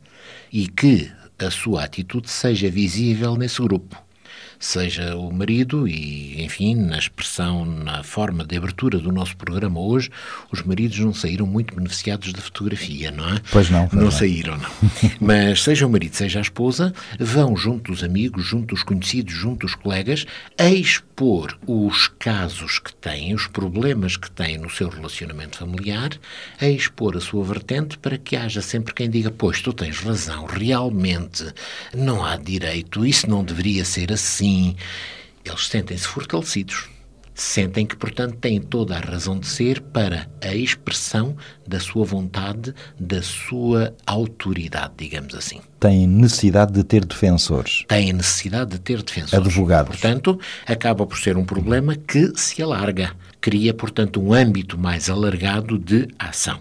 e 0.53 0.67
que 0.67 1.09
a 1.39 1.49
sua 1.49 1.85
atitude 1.85 2.29
seja 2.29 2.69
visível 2.69 3.37
nesse 3.37 3.63
grupo 3.63 4.08
seja 4.59 5.15
o 5.17 5.33
marido, 5.33 5.87
e 5.87 6.43
enfim, 6.43 6.75
na 6.75 6.99
expressão, 6.99 7.65
na 7.65 8.03
forma 8.03 8.45
de 8.45 8.57
abertura 8.57 8.99
do 8.99 9.13
nosso 9.13 9.37
programa 9.37 9.81
hoje, 9.81 10.11
os 10.51 10.63
maridos 10.63 10.99
não 10.99 11.15
saíram 11.15 11.47
muito 11.47 11.75
beneficiados 11.75 12.33
da 12.33 12.41
fotografia, 12.41 13.11
não 13.11 13.29
é? 13.29 13.41
Pois 13.51 13.71
não. 13.71 13.89
Pois 13.89 14.03
não, 14.03 14.11
saíram, 14.11 14.57
não. 14.57 14.71
Mas 15.21 15.63
seja 15.63 15.87
o 15.87 15.91
marido, 15.91 16.15
seja 16.15 16.41
a 16.41 16.43
esposa, 16.43 16.93
vão 17.19 17.57
junto 17.57 17.93
dos 17.93 18.03
amigos, 18.03 18.45
junto 18.45 18.75
dos 18.75 18.83
conhecidos, 18.83 19.35
junto 19.35 19.67
dos 19.67 19.75
colegas, 19.75 20.27
a 20.57 20.69
expor 20.69 21.57
os 21.67 22.09
casos 22.19 22.79
que 22.79 22.95
têm, 22.95 23.35
os 23.35 23.47
problemas 23.47 24.17
que 24.17 24.31
têm 24.31 24.59
no 24.59 24.71
seu 24.71 24.89
relacionamento 24.89 25.59
familiar, 25.59 26.11
a 26.61 26.69
expor 26.69 27.17
a 27.17 27.21
sua 27.21 27.45
vertente 27.45 27.99
para 27.99 28.19
que 28.19 28.37
haja 28.37 28.61
sempre 28.61 28.95
quem 28.95 29.09
diga: 29.09 29.31
Pois, 29.31 29.61
tu 29.61 29.73
tens 29.73 29.99
razão, 30.01 30.47
realmente 30.47 31.45
não 31.95 32.25
há 32.25 32.37
direito, 32.37 33.07
isso 33.07 33.29
não 33.29 33.45
deveria 33.45 33.85
ser 33.85 34.13
assim 34.13 34.48
assim, 34.49 34.77
eles 35.45 35.67
sentem-se 35.67 36.07
fortalecidos, 36.07 36.89
Sentem 37.41 37.87
que, 37.87 37.95
portanto, 37.95 38.37
têm 38.39 38.61
toda 38.61 38.97
a 38.97 38.99
razão 38.99 39.39
de 39.39 39.47
ser 39.47 39.81
para 39.81 40.29
a 40.43 40.53
expressão 40.57 41.37
da 41.65 41.79
sua 41.79 42.05
vontade, 42.05 42.75
da 42.99 43.23
sua 43.23 43.95
autoridade, 44.05 44.95
digamos 44.99 45.37
assim. 45.37 45.61
Têm 45.79 46.05
necessidade 46.09 46.73
de 46.73 46.83
ter 46.83 47.05
defensores. 47.05 47.85
Têm 47.87 48.13
necessidade 48.13 48.73
de 48.73 48.81
ter 48.81 49.01
defensores. 49.05 49.47
Advogados. 49.47 49.91
Portanto, 49.91 50.41
acaba 50.67 51.07
por 51.07 51.17
ser 51.17 51.37
um 51.37 51.45
problema 51.45 51.95
que 51.95 52.33
se 52.35 52.61
alarga. 52.61 53.13
Cria, 53.41 53.73
portanto, 53.73 54.21
um 54.21 54.33
âmbito 54.35 54.77
mais 54.77 55.09
alargado 55.09 55.79
de 55.79 56.09
ação. 56.19 56.59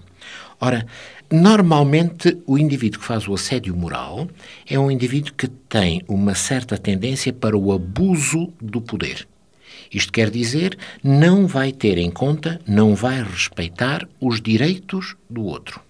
Ora, 0.62 0.86
normalmente 1.32 2.38
o 2.46 2.58
indivíduo 2.58 3.00
que 3.00 3.06
faz 3.06 3.28
o 3.28 3.34
assédio 3.34 3.76
moral 3.76 4.28
é 4.70 4.80
um 4.80 4.90
indivíduo 4.90 5.34
que 5.34 5.48
tem 5.48 6.02
uma 6.08 6.36
certa 6.36 6.78
tendência 6.78 7.34
para 7.34 7.58
o 7.58 7.72
abuso 7.72 8.54
do 8.62 8.82
poder. 8.82 9.28
Isto 9.94 10.12
quer 10.12 10.30
dizer, 10.30 10.78
não 11.04 11.48
vai 11.48 11.72
ter 11.72 11.98
em 11.98 12.12
conta, 12.12 12.60
não 12.68 12.96
vai 12.96 13.24
respeitar 13.24 14.08
os 14.20 14.42
direitos 14.42 15.16
do 15.30 15.44
outro. 15.44 15.82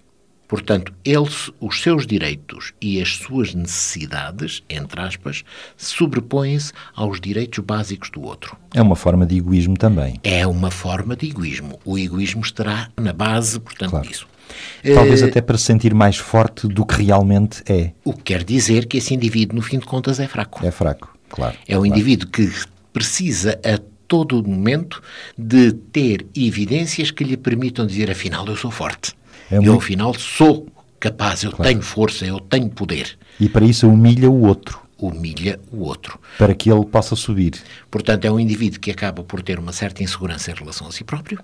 Portanto, 0.46 0.94
ele, 1.04 1.28
os 1.60 1.82
seus 1.82 2.06
direitos 2.06 2.72
e 2.80 3.02
as 3.02 3.16
suas 3.16 3.54
necessidades, 3.54 4.62
entre 4.68 4.98
aspas, 4.98 5.44
sobrepõem-se 5.76 6.72
aos 6.94 7.20
direitos 7.20 7.62
básicos 7.62 8.08
do 8.08 8.22
outro. 8.22 8.56
É 8.72 8.80
uma 8.80 8.96
forma 8.96 9.26
de 9.26 9.36
egoísmo 9.36 9.76
também. 9.76 10.18
É 10.24 10.46
uma 10.46 10.70
forma 10.70 11.14
de 11.14 11.28
egoísmo. 11.28 11.78
O 11.84 11.98
egoísmo 11.98 12.40
estará 12.40 12.88
na 12.96 13.12
base, 13.12 13.60
portanto, 13.60 13.90
claro. 13.90 14.08
disso. 14.08 14.26
Talvez 14.94 15.22
uh, 15.22 15.26
até 15.26 15.40
para 15.40 15.58
se 15.58 15.64
sentir 15.64 15.94
mais 15.94 16.16
forte 16.16 16.66
do 16.66 16.84
que 16.84 17.02
realmente 17.02 17.62
é. 17.68 17.92
O 18.04 18.12
que 18.12 18.22
quer 18.22 18.44
dizer 18.44 18.86
que 18.86 18.98
esse 18.98 19.14
indivíduo, 19.14 19.56
no 19.56 19.62
fim 19.62 19.78
de 19.78 19.86
contas, 19.86 20.20
é 20.20 20.26
fraco. 20.26 20.64
É 20.64 20.70
fraco, 20.70 21.16
claro. 21.28 21.56
É 21.66 21.76
um 21.76 21.82
claro. 21.82 21.86
indivíduo 21.86 22.28
que 22.28 22.50
precisa 22.92 23.58
a 23.64 23.78
todo 24.08 24.42
momento 24.42 25.02
de 25.36 25.72
ter 25.72 26.26
evidências 26.34 27.10
que 27.10 27.22
lhe 27.22 27.36
permitam 27.36 27.86
dizer, 27.86 28.10
afinal, 28.10 28.46
eu 28.46 28.56
sou 28.56 28.70
forte. 28.70 29.12
É 29.50 29.56
eu, 29.56 29.62
muito... 29.62 29.78
afinal, 29.78 30.14
sou 30.14 30.66
capaz, 30.98 31.44
eu 31.44 31.52
claro. 31.52 31.70
tenho 31.70 31.82
força, 31.82 32.24
eu 32.24 32.40
tenho 32.40 32.68
poder. 32.70 33.18
E 33.38 33.48
para 33.48 33.64
isso 33.64 33.88
humilha 33.88 34.30
o 34.30 34.46
outro. 34.46 34.80
Humilha 34.98 35.60
o 35.70 35.84
outro. 35.84 36.18
Para 36.38 36.54
que 36.54 36.72
ele 36.72 36.84
possa 36.84 37.14
subir. 37.14 37.52
Portanto, 37.88 38.24
é 38.24 38.32
um 38.32 38.40
indivíduo 38.40 38.80
que 38.80 38.90
acaba 38.90 39.22
por 39.22 39.42
ter 39.42 39.58
uma 39.58 39.72
certa 39.72 40.02
insegurança 40.02 40.50
em 40.50 40.54
relação 40.54 40.88
a 40.88 40.92
si 40.92 41.04
próprio, 41.04 41.38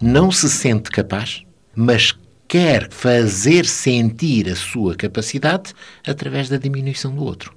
não 0.00 0.30
se 0.30 0.48
sente 0.48 0.90
capaz, 0.90 1.42
mas 1.74 2.14
quer 2.52 2.90
fazer 2.90 3.64
sentir 3.64 4.46
a 4.46 4.54
sua 4.54 4.94
capacidade 4.94 5.72
através 6.06 6.50
da 6.50 6.58
diminuição 6.58 7.10
do 7.14 7.24
outro. 7.24 7.54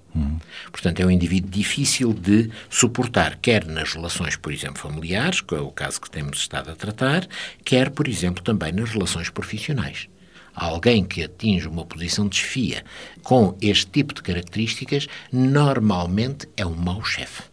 Portanto, 0.71 1.01
é 1.01 1.05
um 1.05 1.11
indivíduo 1.11 1.51
difícil 1.51 2.13
de 2.13 2.49
suportar, 2.69 3.37
quer 3.41 3.65
nas 3.65 3.91
relações, 3.91 4.37
por 4.37 4.53
exemplo, 4.53 4.77
familiares, 4.77 5.41
que 5.41 5.53
é 5.53 5.59
o 5.59 5.69
caso 5.69 5.99
que 5.99 6.09
temos 6.09 6.37
estado 6.37 6.71
a 6.71 6.75
tratar, 6.77 7.27
quer, 7.65 7.89
por 7.89 8.07
exemplo, 8.07 8.41
também 8.41 8.71
nas 8.71 8.91
relações 8.91 9.29
profissionais. 9.29 10.07
Alguém 10.55 11.03
que 11.03 11.21
atinge 11.25 11.67
uma 11.67 11.85
posição 11.85 12.29
de 12.29 12.37
chefia 12.37 12.85
com 13.21 13.57
este 13.61 13.87
tipo 13.87 14.13
de 14.13 14.21
características, 14.21 15.07
normalmente 15.29 16.47
é 16.55 16.65
um 16.65 16.73
mau 16.73 17.03
chefe. 17.03 17.43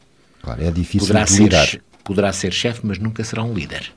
Claro, 0.42 0.62
é 0.62 0.70
difícil 0.70 1.08
poderá 1.08 1.24
de 1.24 1.36
lidar. 1.36 1.66
Ser, 1.66 1.82
poderá 2.04 2.32
ser 2.32 2.52
chefe, 2.52 2.82
mas 2.84 2.98
nunca 2.98 3.24
será 3.24 3.42
um 3.42 3.52
líder. 3.52 3.92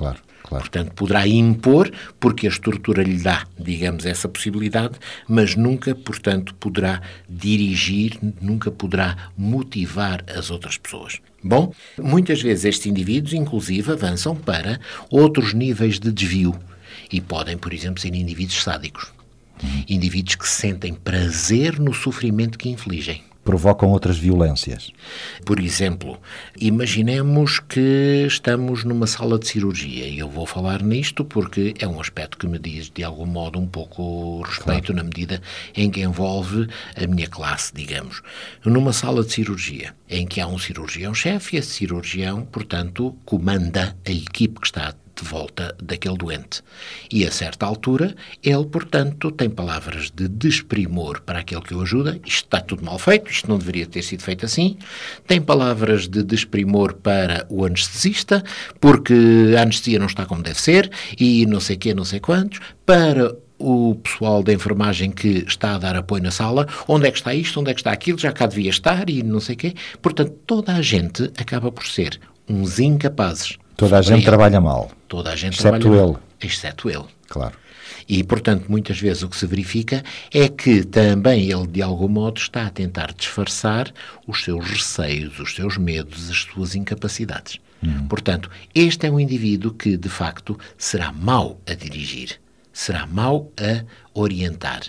Claro. 0.00 0.18
Claro. 0.42 0.64
Portanto, 0.64 0.94
poderá 0.94 1.28
impor, 1.28 1.92
porque 2.18 2.46
a 2.46 2.50
estrutura 2.50 3.02
lhe 3.02 3.18
dá, 3.18 3.46
digamos, 3.58 4.06
essa 4.06 4.26
possibilidade, 4.26 4.94
mas 5.28 5.54
nunca, 5.54 5.94
portanto, 5.94 6.54
poderá 6.54 7.02
dirigir, 7.28 8.18
nunca 8.40 8.70
poderá 8.70 9.30
motivar 9.36 10.24
as 10.34 10.50
outras 10.50 10.78
pessoas. 10.78 11.20
Bom, 11.44 11.74
muitas 11.98 12.40
vezes 12.40 12.64
estes 12.64 12.86
indivíduos, 12.86 13.34
inclusive, 13.34 13.92
avançam 13.92 14.34
para 14.34 14.80
outros 15.10 15.52
níveis 15.52 16.00
de 16.00 16.10
desvio 16.10 16.58
e 17.12 17.20
podem, 17.20 17.58
por 17.58 17.74
exemplo, 17.74 18.00
ser 18.00 18.14
indivíduos 18.14 18.62
sádicos. 18.62 19.12
Indivíduos 19.86 20.36
que 20.36 20.48
sentem 20.48 20.94
prazer 20.94 21.78
no 21.78 21.92
sofrimento 21.92 22.58
que 22.58 22.70
infligem 22.70 23.22
provocam 23.44 23.90
outras 23.90 24.18
violências. 24.18 24.92
Por 25.44 25.58
exemplo, 25.58 26.18
imaginemos 26.58 27.58
que 27.58 28.24
estamos 28.26 28.84
numa 28.84 29.06
sala 29.06 29.38
de 29.38 29.48
cirurgia 29.48 30.06
e 30.06 30.18
eu 30.18 30.28
vou 30.28 30.46
falar 30.46 30.82
nisto 30.82 31.24
porque 31.24 31.74
é 31.78 31.86
um 31.86 32.00
aspecto 32.00 32.38
que 32.38 32.46
me 32.46 32.58
diz 32.58 32.90
de 32.90 33.02
algum 33.02 33.26
modo 33.26 33.58
um 33.58 33.66
pouco 33.66 34.42
respeito 34.42 34.92
claro. 34.92 34.96
na 34.96 35.04
medida 35.04 35.40
em 35.74 35.90
que 35.90 36.02
envolve 36.02 36.68
a 36.96 37.06
minha 37.06 37.28
classe, 37.28 37.72
digamos. 37.74 38.22
Numa 38.64 38.92
sala 38.92 39.24
de 39.24 39.32
cirurgia 39.32 39.94
em 40.08 40.26
que 40.26 40.40
há 40.40 40.46
um 40.46 40.58
cirurgião-chefe 40.58 41.56
e 41.56 41.58
esse 41.58 41.70
cirurgião, 41.70 42.44
portanto, 42.44 43.16
comanda 43.24 43.96
a 44.06 44.10
equipe 44.10 44.60
que 44.60 44.66
está 44.66 44.94
de 45.14 45.28
volta 45.28 45.74
daquele 45.82 46.16
doente. 46.16 46.62
E 47.10 47.26
a 47.26 47.30
certa 47.30 47.66
altura, 47.66 48.14
ele, 48.42 48.64
portanto, 48.64 49.30
tem 49.30 49.48
palavras 49.48 50.10
de 50.10 50.28
desprimor 50.28 51.20
para 51.22 51.40
aquele 51.40 51.62
que 51.62 51.74
o 51.74 51.82
ajuda. 51.82 52.20
Isto 52.24 52.44
está 52.44 52.60
tudo 52.60 52.84
mal 52.84 52.98
feito, 52.98 53.30
isto 53.30 53.48
não 53.48 53.58
deveria 53.58 53.86
ter 53.86 54.02
sido 54.02 54.22
feito 54.22 54.44
assim. 54.44 54.76
Tem 55.26 55.40
palavras 55.40 56.08
de 56.08 56.22
desprimor 56.22 56.94
para 56.94 57.46
o 57.48 57.64
anestesista, 57.64 58.42
porque 58.80 59.14
a 59.56 59.62
anestesia 59.62 59.98
não 59.98 60.06
está 60.06 60.26
como 60.26 60.42
deve 60.42 60.60
ser, 60.60 60.90
e 61.18 61.46
não 61.46 61.60
sei 61.60 61.76
quê, 61.76 61.94
não 61.94 62.04
sei 62.04 62.20
quantos. 62.20 62.60
Para 62.86 63.36
o 63.60 63.94
pessoal 63.96 64.42
da 64.42 64.52
enfermagem 64.52 65.10
que 65.10 65.44
está 65.46 65.74
a 65.74 65.78
dar 65.78 65.94
apoio 65.94 66.22
na 66.22 66.30
sala, 66.30 66.66
onde 66.88 67.06
é 67.06 67.10
que 67.10 67.18
está 67.18 67.34
isto, 67.34 67.60
onde 67.60 67.70
é 67.70 67.74
que 67.74 67.80
está 67.80 67.92
aquilo, 67.92 68.18
já 68.18 68.32
cá 68.32 68.46
devia 68.46 68.70
estar 68.70 69.08
e 69.10 69.22
não 69.22 69.38
sei 69.38 69.54
quê. 69.54 69.74
Portanto, 70.00 70.32
toda 70.46 70.72
a 70.72 70.82
gente 70.82 71.24
acaba 71.36 71.70
por 71.70 71.86
ser 71.86 72.18
uns 72.48 72.78
incapazes 72.78 73.58
Toda 73.80 73.98
a 73.98 74.02
gente 74.02 74.18
ele. 74.18 74.24
trabalha 74.26 74.60
mal. 74.60 74.90
Toda 75.08 75.30
a 75.30 75.36
gente 75.36 75.54
exceto 75.54 75.78
trabalha 75.78 76.00
ele. 76.02 76.12
mal. 76.12 76.22
Exceto 76.40 76.90
ele. 76.90 77.04
Claro. 77.28 77.54
E, 78.08 78.24
portanto, 78.24 78.66
muitas 78.68 78.98
vezes 79.00 79.22
o 79.22 79.28
que 79.28 79.36
se 79.36 79.46
verifica 79.46 80.02
é 80.32 80.48
que 80.48 80.84
também 80.84 81.50
ele, 81.50 81.66
de 81.66 81.80
algum 81.80 82.08
modo, 82.08 82.38
está 82.38 82.66
a 82.66 82.70
tentar 82.70 83.12
disfarçar 83.16 83.92
os 84.26 84.42
seus 84.42 84.68
receios, 84.68 85.38
os 85.38 85.54
seus 85.54 85.76
medos, 85.76 86.28
as 86.28 86.38
suas 86.38 86.74
incapacidades. 86.74 87.58
Hum. 87.82 88.06
Portanto, 88.08 88.50
este 88.74 89.06
é 89.06 89.10
um 89.10 89.20
indivíduo 89.20 89.72
que, 89.72 89.96
de 89.96 90.08
facto, 90.08 90.58
será 90.76 91.12
mau 91.12 91.60
a 91.68 91.72
dirigir, 91.74 92.40
será 92.72 93.06
mau 93.06 93.50
a 93.58 93.84
orientar. 94.12 94.82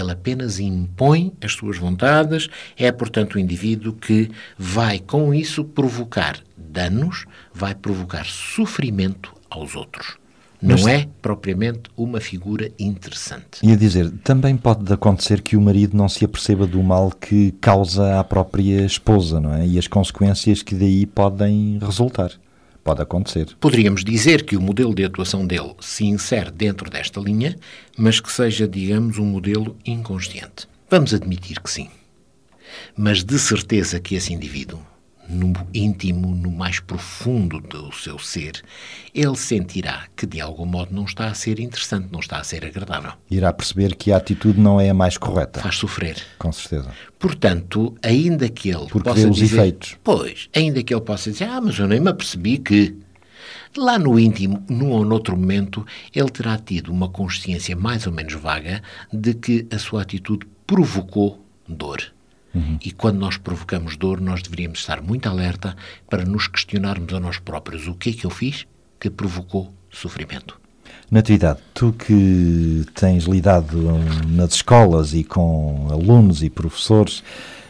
Ele 0.00 0.12
apenas 0.12 0.58
impõe 0.58 1.32
as 1.42 1.52
suas 1.52 1.78
vontades, 1.78 2.48
é, 2.76 2.90
portanto, 2.92 3.34
o 3.34 3.38
indivíduo 3.38 3.92
que 3.92 4.30
vai, 4.58 4.98
com 4.98 5.32
isso, 5.32 5.64
provocar 5.64 6.38
danos, 6.56 7.24
vai 7.52 7.74
provocar 7.74 8.24
sofrimento 8.26 9.32
aos 9.50 9.74
outros. 9.74 10.16
Não 10.60 10.74
Mas, 10.76 10.86
é 10.86 11.08
propriamente 11.20 11.82
uma 11.96 12.18
figura 12.18 12.70
interessante. 12.78 13.60
E 13.62 13.70
a 13.72 13.76
dizer, 13.76 14.10
também 14.24 14.56
pode 14.56 14.90
acontecer 14.92 15.42
que 15.42 15.56
o 15.56 15.60
marido 15.60 15.96
não 15.96 16.08
se 16.08 16.24
aperceba 16.24 16.66
do 16.66 16.82
mal 16.82 17.10
que 17.10 17.52
causa 17.60 18.18
à 18.18 18.24
própria 18.24 18.84
esposa, 18.84 19.38
não 19.38 19.54
é? 19.54 19.66
E 19.66 19.78
as 19.78 19.86
consequências 19.86 20.62
que 20.62 20.74
daí 20.74 21.04
podem 21.04 21.78
resultar. 21.80 22.32
Pode 22.86 23.02
acontecer. 23.02 23.48
Poderíamos 23.58 24.04
dizer 24.04 24.44
que 24.44 24.56
o 24.56 24.60
modelo 24.60 24.94
de 24.94 25.04
atuação 25.04 25.44
dele 25.44 25.74
se 25.80 26.04
insere 26.04 26.52
dentro 26.52 26.88
desta 26.88 27.18
linha, 27.18 27.56
mas 27.98 28.20
que 28.20 28.30
seja, 28.30 28.68
digamos, 28.68 29.18
um 29.18 29.24
modelo 29.24 29.76
inconsciente. 29.84 30.68
Vamos 30.88 31.12
admitir 31.12 31.60
que 31.60 31.68
sim. 31.68 31.90
Mas 32.96 33.24
de 33.24 33.40
certeza 33.40 33.98
que 33.98 34.14
esse 34.14 34.32
indivíduo 34.32 34.78
no 35.28 35.52
íntimo, 35.74 36.34
no 36.34 36.50
mais 36.50 36.80
profundo 36.80 37.60
do 37.60 37.92
seu 37.92 38.18
ser, 38.18 38.62
ele 39.14 39.36
sentirá 39.36 40.04
que 40.16 40.26
de 40.26 40.40
algum 40.40 40.66
modo 40.66 40.94
não 40.94 41.04
está 41.04 41.26
a 41.26 41.34
ser 41.34 41.60
interessante, 41.60 42.08
não 42.10 42.20
está 42.20 42.38
a 42.38 42.44
ser 42.44 42.64
agradável. 42.64 43.12
Irá 43.30 43.52
perceber 43.52 43.94
que 43.94 44.12
a 44.12 44.16
atitude 44.16 44.60
não 44.60 44.80
é 44.80 44.90
a 44.90 44.94
mais 44.94 45.16
correta. 45.16 45.60
Faz 45.60 45.76
sofrer. 45.76 46.16
Com 46.38 46.52
certeza. 46.52 46.90
Portanto, 47.18 47.94
ainda 48.02 48.48
que 48.48 48.70
ele 48.70 48.86
Porque 48.86 49.08
possa 49.08 49.28
os 49.28 49.36
dizer, 49.36 49.56
efeitos. 49.56 49.96
Pois, 50.02 50.48
ainda 50.54 50.82
que 50.82 50.94
ele 50.94 51.00
possa 51.00 51.30
dizer, 51.30 51.44
ah, 51.44 51.60
mas 51.60 51.78
eu 51.78 51.86
nem 51.86 52.00
me 52.00 52.10
apercebi 52.10 52.58
que 52.58 52.96
Lá 53.76 53.98
no 53.98 54.18
íntimo, 54.18 54.64
num 54.70 54.90
ou 54.90 55.04
noutro 55.04 55.36
momento, 55.36 55.84
ele 56.14 56.30
terá 56.30 56.56
tido 56.56 56.90
uma 56.90 57.10
consciência 57.10 57.76
mais 57.76 58.06
ou 58.06 58.12
menos 58.12 58.32
vaga 58.32 58.82
de 59.12 59.34
que 59.34 59.66
a 59.70 59.78
sua 59.78 60.00
atitude 60.00 60.46
provocou 60.66 61.44
dor. 61.68 62.15
Uhum. 62.56 62.78
E 62.82 62.90
quando 62.90 63.18
nós 63.18 63.36
provocamos 63.36 63.96
dor, 63.96 64.18
nós 64.20 64.42
deveríamos 64.42 64.78
estar 64.78 65.02
muito 65.02 65.28
alerta 65.28 65.76
para 66.08 66.24
nos 66.24 66.48
questionarmos 66.48 67.12
a 67.12 67.20
nós 67.20 67.38
próprios 67.38 67.86
o 67.86 67.94
que 67.94 68.10
é 68.10 68.12
que 68.14 68.24
eu 68.24 68.30
fiz 68.30 68.66
que 68.98 69.10
provocou 69.10 69.74
sofrimento. 69.90 70.58
Natividade, 71.10 71.60
tu 71.74 71.92
que 71.92 72.84
tens 72.94 73.24
lidado 73.24 73.76
nas 74.28 74.54
escolas 74.54 75.12
e 75.12 75.22
com 75.22 75.88
alunos 75.90 76.42
e 76.42 76.48
professores, 76.48 77.22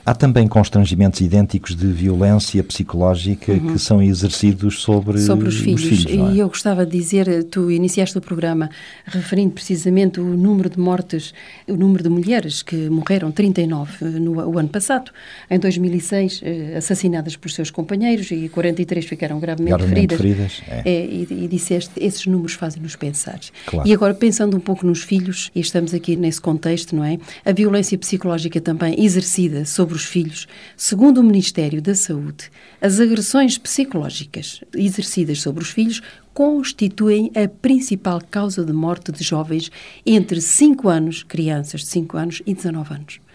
Há 0.07 0.15
também 0.15 0.47
constrangimentos 0.47 1.21
idênticos 1.21 1.75
de 1.75 1.89
violência 1.89 2.63
psicológica 2.63 3.51
uhum. 3.51 3.73
que 3.73 3.79
são 3.81 4.01
exercidos 4.01 4.81
sobre, 4.81 5.19
sobre 5.19 5.49
os 5.49 5.59
filhos. 5.59 5.83
Os 5.83 5.89
filhos 5.89 6.31
é? 6.31 6.33
E 6.33 6.39
eu 6.39 6.47
gostava 6.47 6.87
de 6.87 6.97
dizer, 6.97 7.43
tu 7.51 7.73
iniciaste 7.73 8.17
o 8.17 8.21
programa 8.21 8.71
referindo 9.05 9.51
precisamente 9.51 10.21
o 10.21 10.25
número 10.25 10.71
de 10.71 10.79
mortes, 10.79 11.35
o 11.67 11.75
número 11.75 12.05
de 12.05 12.09
mulheres 12.09 12.63
que 12.63 12.89
morreram, 12.89 13.33
39 13.33 14.05
no 14.21 14.37
o 14.49 14.57
ano 14.61 14.69
passado. 14.69 15.11
Em 15.51 15.59
2006, 15.59 16.41
eh, 16.45 16.77
assassinadas 16.77 17.35
por 17.35 17.51
seus 17.51 17.73
companheiros 17.73 18.31
e 18.31 18.49
43 18.49 19.05
ficaram 19.05 19.41
gravemente, 19.41 19.77
gravemente 19.77 20.17
feridas. 20.17 20.53
feridas 20.53 20.63
é. 20.69 20.83
É, 20.89 21.05
e, 21.05 21.27
e 21.31 21.49
disseste, 21.49 21.91
esses 21.97 22.25
números 22.27 22.53
fazem-nos 22.53 22.95
pensar. 22.95 23.41
Claro. 23.67 23.89
E 23.89 23.93
agora, 23.93 24.15
pensando 24.15 24.57
um 24.57 24.61
pouco 24.61 24.87
nos 24.87 25.03
filhos, 25.03 25.51
e 25.53 25.59
estamos 25.59 25.93
aqui 25.93 26.15
nesse 26.15 26.41
contexto, 26.41 26.95
não 26.95 27.03
é? 27.03 27.19
A 27.45 27.51
violência 27.51 27.99
psicológica 27.99 28.61
também 28.61 29.05
exercida 29.05 29.65
sobre 29.65 29.96
os 29.97 30.05
filhos, 30.05 30.47
segundo 30.77 31.19
o 31.19 31.25
Ministério 31.25 31.83
da 31.83 31.95
Saúde, 31.95 32.51
as 32.81 33.01
agressões 33.01 33.59
psicológicas 33.59 34.63
exercidas 34.75 35.41
sobre 35.41 35.63
os 35.63 35.71
filhos 35.71 36.01
constituem 36.33 37.33
a 37.35 37.49
principal 37.49 38.21
causa 38.31 38.65
de 38.65 38.73
morte 38.73 39.11
de 39.11 39.25
jovens 39.25 39.71
entre 40.05 40.41
5 40.41 40.89
anos, 40.89 41.23
crianças 41.23 41.81
de 41.81 41.87
5 41.89 42.17
anos 42.17 42.43
e 42.47 42.55
19 42.55 42.95
anos. 42.95 43.26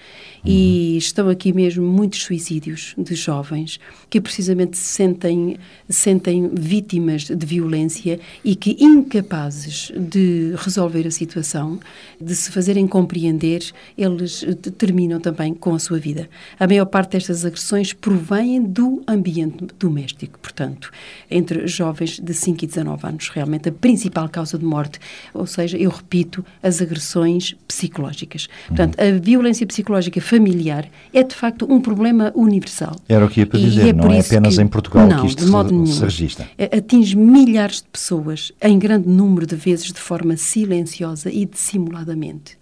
E 0.43 0.97
estão 0.97 1.29
aqui 1.29 1.53
mesmo 1.53 1.85
muitos 1.85 2.23
suicídios 2.23 2.95
de 2.97 3.13
jovens 3.15 3.79
que 4.09 4.19
precisamente 4.19 4.77
se 4.77 4.83
sentem, 4.83 5.57
sentem 5.87 6.49
vítimas 6.53 7.23
de 7.23 7.45
violência 7.45 8.19
e 8.43 8.55
que, 8.55 8.75
incapazes 8.79 9.91
de 9.95 10.53
resolver 10.57 11.05
a 11.05 11.11
situação, 11.11 11.79
de 12.19 12.35
se 12.35 12.51
fazerem 12.51 12.87
compreender, 12.87 13.63
eles 13.97 14.45
terminam 14.77 15.19
também 15.19 15.53
com 15.53 15.75
a 15.75 15.79
sua 15.79 15.99
vida. 15.99 16.29
A 16.59 16.67
maior 16.67 16.85
parte 16.85 17.11
destas 17.11 17.45
agressões 17.45 17.93
provém 17.93 18.61
do 18.61 19.03
ambiente 19.07 19.67
doméstico, 19.77 20.39
portanto, 20.39 20.91
entre 21.29 21.67
jovens 21.67 22.19
de 22.19 22.33
5 22.33 22.63
e 22.63 22.67
19 22.67 23.07
anos, 23.07 23.29
realmente 23.29 23.69
a 23.69 23.71
principal 23.71 24.27
causa 24.27 24.57
de 24.57 24.65
morte, 24.65 24.99
ou 25.33 25.45
seja, 25.45 25.77
eu 25.77 25.89
repito, 25.89 26.43
as 26.63 26.81
agressões 26.81 27.55
psicológicas. 27.67 28.47
Portanto, 28.67 28.99
a 28.99 29.19
violência 29.19 29.65
psicológica 29.67 30.19
familiar 30.31 30.89
é 31.13 31.23
de 31.23 31.35
facto 31.35 31.67
um 31.69 31.81
problema 31.81 32.31
universal. 32.33 32.95
Era 33.09 33.25
o 33.25 33.29
que 33.29 33.41
ia 33.41 33.45
para 33.45 33.59
dizer, 33.59 33.89
é 33.89 33.93
não 33.93 34.09
é 34.09 34.21
apenas 34.21 34.55
que, 34.55 34.61
em 34.61 34.67
Portugal 34.67 35.05
não, 35.05 35.19
que 35.19 35.27
isto 35.27 35.43
de 35.43 35.51
modo 35.51 35.67
se, 35.67 35.75
nenhum. 35.75 35.85
se 35.87 36.01
registra. 36.01 36.49
É, 36.57 36.77
atinge 36.77 37.17
milhares 37.17 37.81
de 37.81 37.89
pessoas 37.91 38.53
em 38.61 38.79
grande 38.79 39.09
número 39.09 39.45
de 39.45 39.57
vezes 39.57 39.91
de 39.91 39.99
forma 39.99 40.37
silenciosa 40.37 41.29
e 41.29 41.45
dissimuladamente. 41.45 42.57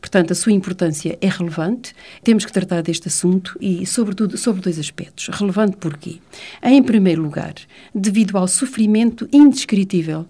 Portanto, 0.00 0.32
a 0.32 0.34
sua 0.34 0.52
importância 0.52 1.18
é 1.20 1.28
relevante. 1.28 1.92
Temos 2.24 2.46
que 2.46 2.52
tratar 2.52 2.80
deste 2.82 3.08
assunto 3.08 3.54
e, 3.60 3.84
sobretudo, 3.84 4.38
sobre 4.38 4.62
dois 4.62 4.78
aspectos. 4.78 5.28
Relevante 5.28 5.76
porquê? 5.76 6.16
Em 6.62 6.82
primeiro 6.82 7.20
lugar, 7.20 7.52
devido 7.94 8.38
ao 8.38 8.48
sofrimento 8.48 9.28
indescritível 9.30 10.24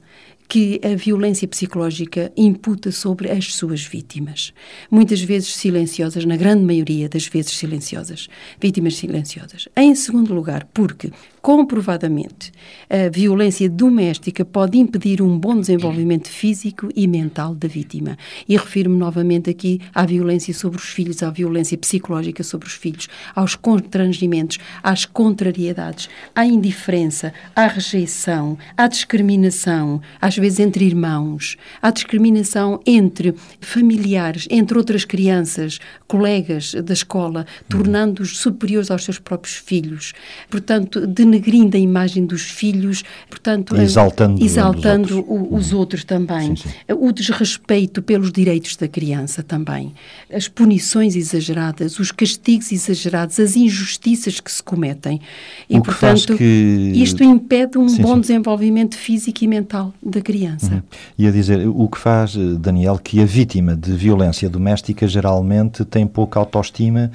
que 0.51 0.81
a 0.83 0.97
violência 0.97 1.47
psicológica 1.47 2.33
imputa 2.37 2.91
sobre 2.91 3.31
as 3.31 3.55
suas 3.55 3.85
vítimas. 3.85 4.53
Muitas 4.91 5.21
vezes 5.21 5.55
silenciosas, 5.55 6.25
na 6.25 6.37
grande 6.37 6.65
maioria 6.65 7.09
das 7.09 7.29
vezes 7.29 7.53
silenciosas. 7.53 8.27
Vítimas 8.61 8.97
silenciosas. 8.97 9.69
Em 9.77 9.95
segundo 9.95 10.35
lugar, 10.35 10.69
porque 10.75 11.13
comprovadamente 11.41 12.53
a 12.89 13.09
violência 13.09 13.69
doméstica 13.69 14.45
pode 14.45 14.79
impedir 14.79 15.23
um 15.23 15.39
bom 15.39 15.59
desenvolvimento 15.59 16.29
físico 16.29 16.89
e 16.95 17.07
mental 17.07 17.55
da 17.55 17.69
vítima. 17.69 18.19
E 18.49 18.57
refiro-me 18.57 18.97
novamente 18.97 19.49
aqui 19.49 19.81
à 19.95 20.05
violência 20.05 20.53
sobre 20.53 20.79
os 20.79 20.89
filhos, 20.89 21.23
à 21.23 21.31
violência 21.31 21.79
psicológica 21.79 22.43
sobre 22.43 22.67
os 22.67 22.75
filhos, 22.75 23.09
aos 23.35 23.55
constrangimentos, 23.55 24.59
às 24.83 25.05
contrariedades, 25.05 26.09
à 26.35 26.45
indiferença, 26.45 27.33
à 27.55 27.67
rejeição, 27.67 28.59
à 28.77 28.87
discriminação, 28.89 30.01
às 30.21 30.37
vezes 30.37 30.61
entre 30.61 30.85
irmãos, 30.85 31.57
à 31.81 31.91
discriminação 31.91 32.81
entre 32.87 33.35
familiares, 33.61 34.47
entre 34.51 34.77
outras 34.77 35.05
crianças, 35.05 35.79
colegas 36.07 36.75
da 36.75 36.93
escola, 36.93 37.47
tornando-os 37.69 38.39
superiores 38.39 38.91
aos 38.91 39.05
seus 39.05 39.19
próprios 39.19 39.57
filhos. 39.57 40.13
Portanto, 40.49 41.07
denegrindo 41.31 41.77
a 41.77 41.81
imagem 41.81 42.27
dos 42.27 42.43
filhos, 42.43 43.05
portanto, 43.29 43.77
exaltando, 43.77 44.45
exaltando 44.45 45.05
os, 45.05 45.29
outros. 45.29 45.51
O, 45.51 45.55
os 45.55 45.73
outros 45.73 46.05
também. 46.05 46.57
Sim, 46.57 46.69
sim. 46.69 46.95
O 46.99 47.13
desrespeito 47.13 48.03
pelos 48.03 48.33
direitos 48.33 48.77
da 48.77 48.89
criança 48.89 49.43
também. 49.43 49.95
As 50.33 50.49
punições 50.49 51.15
exageradas, 51.15 51.99
os 51.99 52.11
castigos 52.11 52.73
exagerados, 52.73 53.39
as 53.39 53.57
injustiças 53.57 54.41
que 54.41 54.51
se 54.51 54.63
cometem. 54.63 55.21
E, 55.69 55.79
o 55.79 55.83
portanto, 55.83 56.37
que... 56.37 56.93
isto 56.95 57.23
impede 57.23 57.79
um 57.79 57.89
sim, 57.89 58.03
bom 58.03 58.19
desenvolvimento 58.19 58.97
físico 58.97 59.45
e 59.45 59.47
mental 59.47 59.95
da 60.03 60.21
criança. 60.21 60.75
Uhum. 60.75 60.83
Ia 61.19 61.33
dizer, 61.33 61.67
o 61.69 61.89
que 61.89 61.99
faz, 61.99 62.35
Daniel, 62.59 62.99
que 62.99 63.21
a 63.21 63.25
vítima 63.25 63.77
de 63.77 63.93
violência 63.93 64.49
doméstica 64.49 65.07
geralmente 65.07 65.85
tem 65.85 66.07
pouca 66.07 66.41
autoestima 66.41 67.11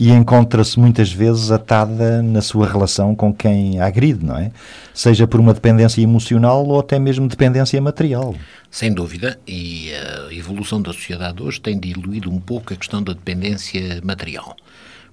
e 0.00 0.08
encontra-se 0.10 0.80
muitas 0.80 1.12
vezes 1.12 1.50
atada 1.50 2.22
na 2.22 2.40
sua 2.40 2.66
relação 2.66 3.14
com 3.14 3.34
quem 3.34 3.78
a 3.78 3.84
agride, 3.84 4.24
não 4.24 4.34
é? 4.34 4.50
Seja 4.94 5.26
por 5.26 5.38
uma 5.38 5.52
dependência 5.52 6.00
emocional 6.00 6.66
ou 6.66 6.80
até 6.80 6.98
mesmo 6.98 7.28
dependência 7.28 7.78
material. 7.82 8.34
Sem 8.70 8.94
dúvida, 8.94 9.38
e 9.46 9.92
a 9.92 10.32
evolução 10.32 10.80
da 10.80 10.90
sociedade 10.94 11.42
hoje 11.42 11.60
tem 11.60 11.78
diluído 11.78 12.30
um 12.30 12.40
pouco 12.40 12.72
a 12.72 12.76
questão 12.78 13.02
da 13.02 13.12
dependência 13.12 14.00
material 14.02 14.56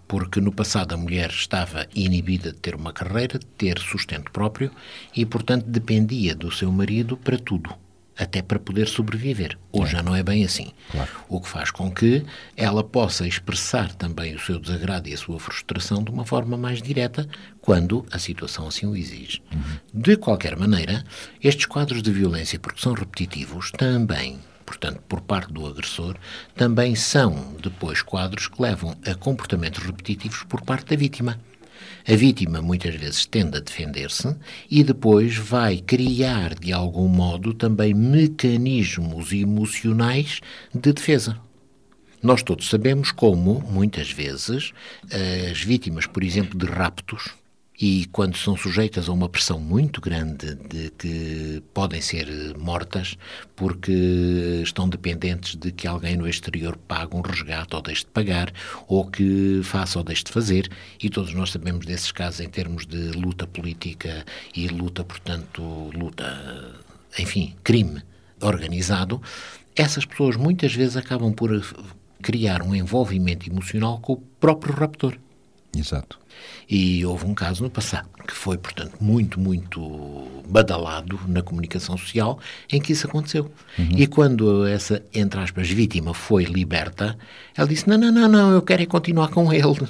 porque 0.07 0.39
no 0.39 0.53
passado 0.53 0.93
a 0.93 0.97
mulher 0.97 1.29
estava 1.31 1.85
inibida 1.93 2.53
de 2.53 2.57
ter 2.59 2.73
uma 2.73 2.93
carreira, 2.93 3.37
de 3.37 3.45
ter 3.45 3.77
sustento 3.79 4.31
próprio 4.31 4.71
e, 5.13 5.25
portanto, 5.25 5.65
dependia 5.67 6.33
do 6.33 6.49
seu 6.49 6.71
marido 6.71 7.17
para 7.17 7.37
tudo 7.37 7.75
até 8.17 8.41
para 8.41 8.59
poder 8.59 8.87
sobreviver. 8.87 9.57
Hoje 9.71 9.93
é. 9.93 9.97
já 9.97 10.03
não 10.03 10.15
é 10.15 10.23
bem 10.23 10.43
assim. 10.43 10.71
Claro. 10.91 11.09
O 11.29 11.39
que 11.39 11.47
faz 11.47 11.71
com 11.71 11.91
que 11.91 12.25
ela 12.55 12.83
possa 12.83 13.27
expressar 13.27 13.93
também 13.95 14.35
o 14.35 14.39
seu 14.39 14.59
desagrado 14.59 15.07
e 15.07 15.13
a 15.13 15.17
sua 15.17 15.39
frustração 15.39 16.03
de 16.03 16.11
uma 16.11 16.25
forma 16.25 16.57
mais 16.57 16.81
direta 16.81 17.27
quando 17.61 18.05
a 18.11 18.19
situação 18.19 18.67
assim 18.67 18.85
o 18.85 18.95
exige. 18.95 19.41
Uhum. 19.53 20.01
De 20.01 20.17
qualquer 20.17 20.57
maneira, 20.57 21.03
estes 21.43 21.65
quadros 21.65 22.01
de 22.01 22.11
violência, 22.11 22.59
porque 22.59 22.81
são 22.81 22.93
repetitivos, 22.93 23.71
também 23.71 24.39
portanto, 24.67 25.01
por 25.07 25.21
parte 25.21 25.53
do 25.53 25.65
agressor, 25.65 26.17
também 26.53 26.93
são 26.93 27.55
depois 27.63 28.01
quadros 28.01 28.49
que 28.49 28.61
levam 28.61 28.97
a 29.05 29.15
comportamentos 29.15 29.81
repetitivos 29.81 30.43
por 30.43 30.61
parte 30.61 30.87
da 30.87 30.95
vítima. 30.97 31.39
A 32.09 32.15
vítima 32.15 32.61
muitas 32.61 32.95
vezes 32.95 33.25
tende 33.25 33.57
a 33.57 33.59
defender-se 33.59 34.33
e 34.71 34.81
depois 34.81 35.35
vai 35.35 35.79
criar, 35.79 36.55
de 36.55 36.71
algum 36.71 37.09
modo, 37.09 37.53
também 37.53 37.93
mecanismos 37.93 39.33
emocionais 39.33 40.39
de 40.73 40.93
defesa. 40.93 41.37
Nós 42.23 42.41
todos 42.41 42.69
sabemos 42.69 43.11
como, 43.11 43.59
muitas 43.59 44.09
vezes, 44.09 44.71
as 45.51 45.61
vítimas, 45.61 46.05
por 46.05 46.23
exemplo, 46.23 46.57
de 46.57 46.65
raptos, 46.65 47.35
e 47.79 48.05
quando 48.11 48.35
são 48.35 48.57
sujeitas 48.57 49.07
a 49.07 49.11
uma 49.11 49.29
pressão 49.29 49.59
muito 49.59 50.01
grande 50.01 50.55
de 50.55 50.89
que 50.97 51.61
podem 51.73 52.01
ser 52.01 52.27
mortas 52.57 53.15
porque 53.55 54.61
estão 54.63 54.89
dependentes 54.89 55.55
de 55.55 55.71
que 55.71 55.87
alguém 55.87 56.17
no 56.17 56.27
exterior 56.27 56.75
pague 56.87 57.15
um 57.15 57.21
resgate 57.21 57.75
ou 57.75 57.81
deixe 57.81 58.01
de 58.01 58.09
pagar 58.09 58.51
ou 58.87 59.05
que 59.05 59.61
faça 59.63 59.99
ou 59.99 60.03
deixe 60.03 60.23
de 60.23 60.31
fazer 60.31 60.69
e 61.01 61.09
todos 61.09 61.33
nós 61.33 61.51
sabemos 61.51 61.85
desses 61.85 62.11
casos 62.11 62.39
em 62.39 62.49
termos 62.49 62.85
de 62.87 63.11
luta 63.11 63.45
política 63.45 64.25
e 64.55 64.67
luta, 64.67 65.03
portanto, 65.03 65.61
luta, 65.93 66.75
enfim, 67.19 67.55
crime 67.63 68.01
organizado, 68.41 69.21
essas 69.75 70.05
pessoas 70.05 70.35
muitas 70.35 70.73
vezes 70.73 70.97
acabam 70.97 71.31
por 71.31 71.49
criar 72.21 72.63
um 72.63 72.73
envolvimento 72.73 73.47
emocional 73.47 73.99
com 73.99 74.13
o 74.13 74.17
próprio 74.17 74.73
raptor. 74.73 75.17
Exato. 75.75 76.19
E 76.69 77.05
houve 77.05 77.25
um 77.25 77.33
caso 77.33 77.63
no 77.63 77.69
passado 77.69 78.09
que 78.27 78.33
foi, 78.33 78.57
portanto, 78.57 78.97
muito, 78.99 79.39
muito 79.39 80.27
badalado 80.47 81.19
na 81.27 81.41
comunicação 81.41 81.97
social 81.97 82.39
em 82.71 82.79
que 82.81 82.91
isso 82.91 83.07
aconteceu. 83.07 83.49
Uhum. 83.79 83.89
E 83.95 84.05
quando 84.05 84.67
essa, 84.67 85.01
entre 85.13 85.39
aspas, 85.39 85.69
vítima 85.69 86.13
foi 86.13 86.43
liberta, 86.43 87.17
ela 87.55 87.67
disse: 87.67 87.87
Não, 87.89 87.97
não, 87.97 88.11
não, 88.11 88.27
não, 88.27 88.51
eu 88.51 88.61
quero 88.61 88.83
é 88.83 88.85
continuar 88.85 89.29
com 89.29 89.51
ele. 89.51 89.87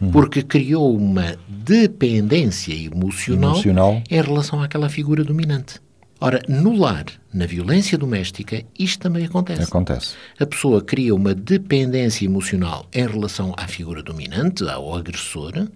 Uhum. 0.00 0.10
Porque 0.10 0.42
criou 0.42 0.96
uma 0.96 1.36
dependência 1.46 2.72
emocional, 2.72 3.50
emocional 3.50 4.02
em 4.08 4.22
relação 4.22 4.62
àquela 4.62 4.88
figura 4.88 5.24
dominante. 5.24 5.80
Ora, 6.20 6.42
no 6.48 6.76
lar, 6.76 7.04
na 7.32 7.46
violência 7.46 7.96
doméstica, 7.96 8.64
isto 8.76 9.02
também 9.02 9.24
acontece. 9.24 9.62
Acontece. 9.62 10.16
A 10.40 10.44
pessoa 10.44 10.82
cria 10.82 11.14
uma 11.14 11.32
dependência 11.32 12.24
emocional 12.24 12.88
em 12.92 13.06
relação 13.06 13.54
à 13.56 13.68
figura 13.68 14.02
dominante, 14.02 14.68
ao 14.68 14.96
agressor, 14.96 15.68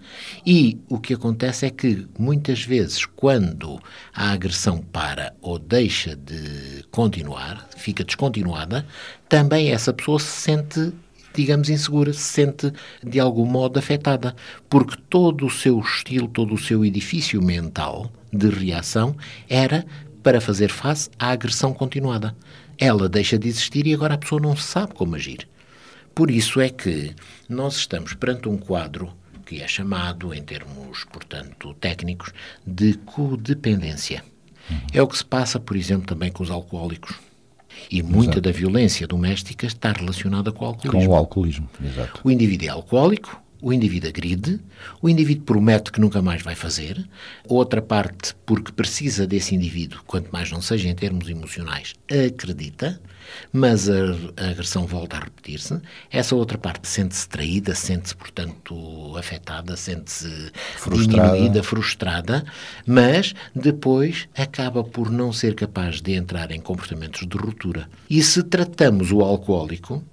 e 0.45 0.77
o 0.89 0.99
que 0.99 1.13
acontece 1.13 1.65
é 1.65 1.69
que, 1.69 2.05
muitas 2.19 2.61
vezes, 2.61 3.05
quando 3.05 3.79
a 4.13 4.31
agressão 4.31 4.79
para 4.79 5.33
ou 5.41 5.57
deixa 5.57 6.13
de 6.13 6.83
continuar, 6.91 7.69
fica 7.77 8.03
descontinuada, 8.03 8.85
também 9.29 9.71
essa 9.71 9.93
pessoa 9.93 10.19
se 10.19 10.25
sente 10.25 10.93
digamos, 11.35 11.67
insegura, 11.67 12.13
se 12.13 12.19
sente 12.19 12.71
de 13.03 13.19
algum 13.19 13.45
modo 13.45 13.79
afetada, 13.79 14.35
porque 14.69 14.95
todo 15.09 15.47
o 15.47 15.49
seu 15.49 15.79
estilo, 15.79 16.27
todo 16.27 16.53
o 16.53 16.59
seu 16.59 16.85
edifício 16.85 17.41
mental 17.41 18.11
de 18.31 18.49
reação 18.49 19.15
era 19.49 19.83
para 20.23 20.41
fazer 20.41 20.69
face 20.69 21.09
à 21.19 21.29
agressão 21.31 21.73
continuada. 21.73 22.35
Ela 22.77 23.07
deixa 23.09 23.37
de 23.37 23.47
existir 23.47 23.85
e 23.85 23.93
agora 23.93 24.15
a 24.15 24.17
pessoa 24.17 24.41
não 24.41 24.55
sabe 24.55 24.93
como 24.93 25.15
agir. 25.15 25.47
Por 26.15 26.31
isso 26.31 26.61
é 26.61 26.69
que 26.69 27.13
nós 27.49 27.75
estamos 27.75 28.13
perante 28.13 28.47
um 28.47 28.57
quadro 28.57 29.11
que 29.45 29.61
é 29.61 29.67
chamado, 29.67 30.33
em 30.33 30.41
termos, 30.41 31.03
portanto, 31.05 31.73
técnicos, 31.75 32.31
de 32.65 32.93
codependência. 32.93 34.23
É 34.93 35.01
o 35.01 35.07
que 35.07 35.17
se 35.17 35.25
passa, 35.25 35.59
por 35.59 35.75
exemplo, 35.75 36.07
também 36.07 36.31
com 36.31 36.41
os 36.41 36.49
alcoólicos. 36.49 37.15
E 37.91 38.01
muita 38.01 38.35
Exato. 38.35 38.41
da 38.41 38.51
violência 38.51 39.05
doméstica 39.05 39.65
está 39.65 39.91
relacionada 39.91 40.51
com 40.51 40.63
o 40.63 40.67
alcoolismo. 40.69 40.99
Com 41.01 41.07
o 41.07 41.15
alcoolismo, 41.15 41.69
exato. 41.83 42.21
O 42.23 42.31
indivíduo 42.31 42.67
é 42.67 42.69
alcoólico, 42.69 43.42
o 43.63 43.71
indivíduo 43.71 44.09
agride, 44.09 44.59
o 45.01 45.07
indivíduo 45.07 45.45
promete 45.45 45.89
que 45.89 46.01
nunca 46.01 46.21
mais 46.21 46.41
vai 46.41 46.53
fazer, 46.53 47.01
outra 47.47 47.81
parte, 47.81 48.35
porque 48.45 48.73
precisa 48.73 49.25
desse 49.25 49.55
indivíduo, 49.55 50.01
quanto 50.05 50.29
mais 50.33 50.51
não 50.51 50.61
seja 50.61 50.89
em 50.89 50.93
termos 50.93 51.29
emocionais, 51.29 51.93
acredita, 52.11 52.99
mas 53.53 53.89
a, 53.89 53.93
a 54.35 54.49
agressão 54.49 54.85
volta 54.85 55.15
a 55.15 55.21
repetir-se. 55.21 55.79
Essa 56.11 56.35
outra 56.35 56.57
parte 56.57 56.89
sente-se 56.89 57.27
traída, 57.29 57.73
sente-se, 57.73 58.13
portanto, 58.17 59.15
afetada, 59.17 59.77
sente-se 59.77 60.51
diminuída, 60.91 61.63
frustrada, 61.63 62.43
mas 62.85 63.33
depois 63.55 64.27
acaba 64.37 64.83
por 64.83 65.09
não 65.09 65.31
ser 65.31 65.55
capaz 65.55 66.01
de 66.01 66.11
entrar 66.11 66.51
em 66.51 66.59
comportamentos 66.59 67.25
de 67.25 67.37
ruptura. 67.37 67.87
E 68.09 68.21
se 68.21 68.43
tratamos 68.43 69.09
o 69.13 69.21
alcoólico, 69.21 70.03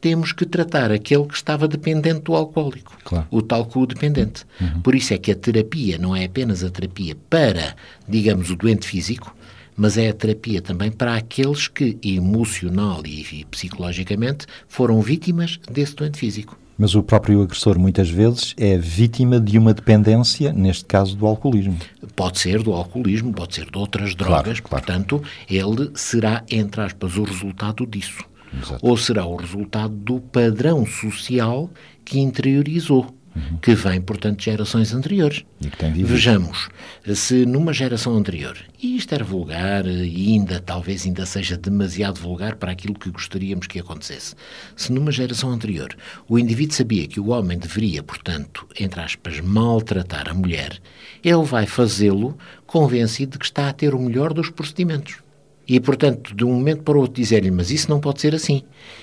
temos 0.00 0.32
que 0.32 0.46
tratar 0.46 0.92
aquele 0.92 1.26
que 1.26 1.34
estava 1.34 1.66
dependente 1.66 2.20
do 2.20 2.34
alcoólico, 2.34 2.96
claro. 3.04 3.26
o 3.30 3.42
tal 3.42 3.66
co-dependente. 3.66 4.44
Uhum. 4.60 4.80
Por 4.80 4.94
isso 4.94 5.12
é 5.12 5.18
que 5.18 5.32
a 5.32 5.36
terapia 5.36 5.98
não 5.98 6.14
é 6.14 6.24
apenas 6.24 6.62
a 6.62 6.70
terapia 6.70 7.16
para, 7.28 7.74
digamos, 8.08 8.50
o 8.50 8.56
doente 8.56 8.86
físico, 8.86 9.34
mas 9.76 9.96
é 9.96 10.08
a 10.08 10.12
terapia 10.12 10.60
também 10.60 10.90
para 10.90 11.14
aqueles 11.14 11.68
que 11.68 11.98
emocional 12.02 13.02
e 13.06 13.44
psicologicamente 13.50 14.46
foram 14.66 15.00
vítimas 15.00 15.60
desse 15.70 15.94
doente 15.94 16.18
físico. 16.18 16.58
Mas 16.76 16.94
o 16.94 17.02
próprio 17.02 17.42
agressor 17.42 17.76
muitas 17.76 18.08
vezes 18.08 18.54
é 18.56 18.78
vítima 18.78 19.40
de 19.40 19.58
uma 19.58 19.74
dependência, 19.74 20.52
neste 20.52 20.84
caso 20.84 21.16
do 21.16 21.26
alcoolismo. 21.26 21.76
Pode 22.14 22.38
ser 22.38 22.62
do 22.62 22.72
alcoolismo, 22.72 23.32
pode 23.32 23.56
ser 23.56 23.68
de 23.68 23.76
outras 23.76 24.14
drogas, 24.14 24.60
claro, 24.60 24.62
claro. 24.62 24.84
portanto, 24.84 25.22
ele 25.50 25.90
será, 25.94 26.44
entre 26.48 26.80
aspas, 26.80 27.16
o 27.16 27.24
resultado 27.24 27.84
disso. 27.84 28.24
Exato. 28.56 28.86
ou 28.86 28.96
será 28.96 29.26
o 29.26 29.36
resultado 29.36 29.94
do 29.94 30.20
padrão 30.20 30.86
social 30.86 31.70
que 32.04 32.18
interiorizou. 32.18 33.14
Uhum. 33.36 33.58
Que 33.58 33.74
vem, 33.74 34.00
portanto, 34.00 34.38
de 34.38 34.46
gerações 34.46 34.92
anteriores. 34.92 35.44
Vejamos, 36.08 36.68
se 37.14 37.46
numa 37.46 37.72
geração 37.72 38.16
anterior, 38.16 38.56
e 38.82 38.96
isto 38.96 39.14
era 39.14 39.22
vulgar 39.22 39.86
e 39.86 40.32
ainda, 40.32 40.58
talvez 40.58 41.06
ainda 41.06 41.24
seja 41.24 41.56
demasiado 41.56 42.18
vulgar 42.18 42.56
para 42.56 42.72
aquilo 42.72 42.98
que 42.98 43.10
gostaríamos 43.10 43.68
que 43.68 43.78
acontecesse, 43.78 44.34
se 44.74 44.90
numa 44.92 45.12
geração 45.12 45.50
anterior 45.50 45.94
o 46.28 46.36
indivíduo 46.36 46.74
sabia 46.74 47.06
que 47.06 47.20
o 47.20 47.28
homem 47.28 47.58
deveria, 47.58 48.02
portanto, 48.02 48.66
entre 48.78 49.00
aspas, 49.00 49.38
maltratar 49.40 50.28
a 50.28 50.34
mulher, 50.34 50.80
ele 51.22 51.44
vai 51.44 51.66
fazê-lo 51.66 52.36
convencido 52.66 53.32
de 53.32 53.38
que 53.38 53.44
está 53.44 53.68
a 53.68 53.72
ter 53.72 53.94
o 53.94 54.00
melhor 54.00 54.32
dos 54.32 54.50
procedimentos. 54.50 55.18
E, 55.68 55.78
portanto, 55.78 56.34
de 56.34 56.44
um 56.44 56.52
momento 56.54 56.82
para 56.82 56.96
o 56.96 57.00
outro 57.02 57.20
dizer-lhe, 57.20 57.50
mas 57.50 57.70
isso 57.70 57.90
não 57.90 58.00
pode 58.00 58.22
ser 58.22 58.34
assim. 58.34 58.62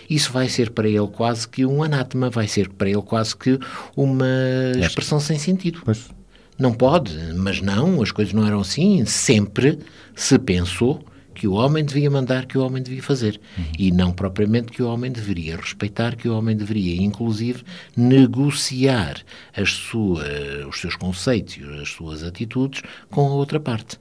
Isso 0.10 0.32
vai 0.32 0.50
ser 0.50 0.72
para 0.72 0.90
ele 0.90 1.08
quase 1.08 1.48
que 1.48 1.64
um 1.64 1.84
anátema, 1.84 2.30
vai 2.30 2.48
ser 2.48 2.70
para 2.70 2.90
ele 2.90 3.04
quase 3.04 3.36
que 3.38 3.60
uma 3.96 4.26
expressão 4.80 5.20
sem 5.20 5.38
sentido. 5.38 5.82
Pois. 5.86 6.10
Não 6.58 6.74
pode, 6.74 7.14
mas 7.36 7.62
não, 7.62 8.02
as 8.02 8.12
coisas 8.12 8.34
não 8.34 8.48
eram 8.48 8.62
assim. 8.62 9.06
Sempre 9.06 9.78
se 10.16 10.40
pensou 10.40 11.06
que 11.36 11.48
o 11.48 11.54
homem 11.54 11.84
devia 11.84 12.10
mandar, 12.10 12.46
que 12.46 12.58
o 12.58 12.66
homem 12.66 12.82
devia 12.82 13.04
fazer. 13.04 13.40
Uhum. 13.58 13.66
E 13.78 13.92
não 13.92 14.12
propriamente 14.12 14.72
que 14.72 14.82
o 14.82 14.88
homem 14.88 15.12
deveria 15.12 15.58
respeitar, 15.58 16.16
que 16.16 16.28
o 16.28 16.36
homem 16.36 16.56
deveria, 16.56 17.00
inclusive, 17.00 17.62
negociar 17.96 19.22
as 19.56 19.72
suas, 19.72 20.26
os 20.68 20.80
seus 20.80 20.96
conceitos, 20.96 21.58
as 21.80 21.90
suas 21.90 22.24
atitudes 22.24 22.82
com 23.12 23.28
a 23.28 23.34
outra 23.34 23.60
parte. 23.60 24.00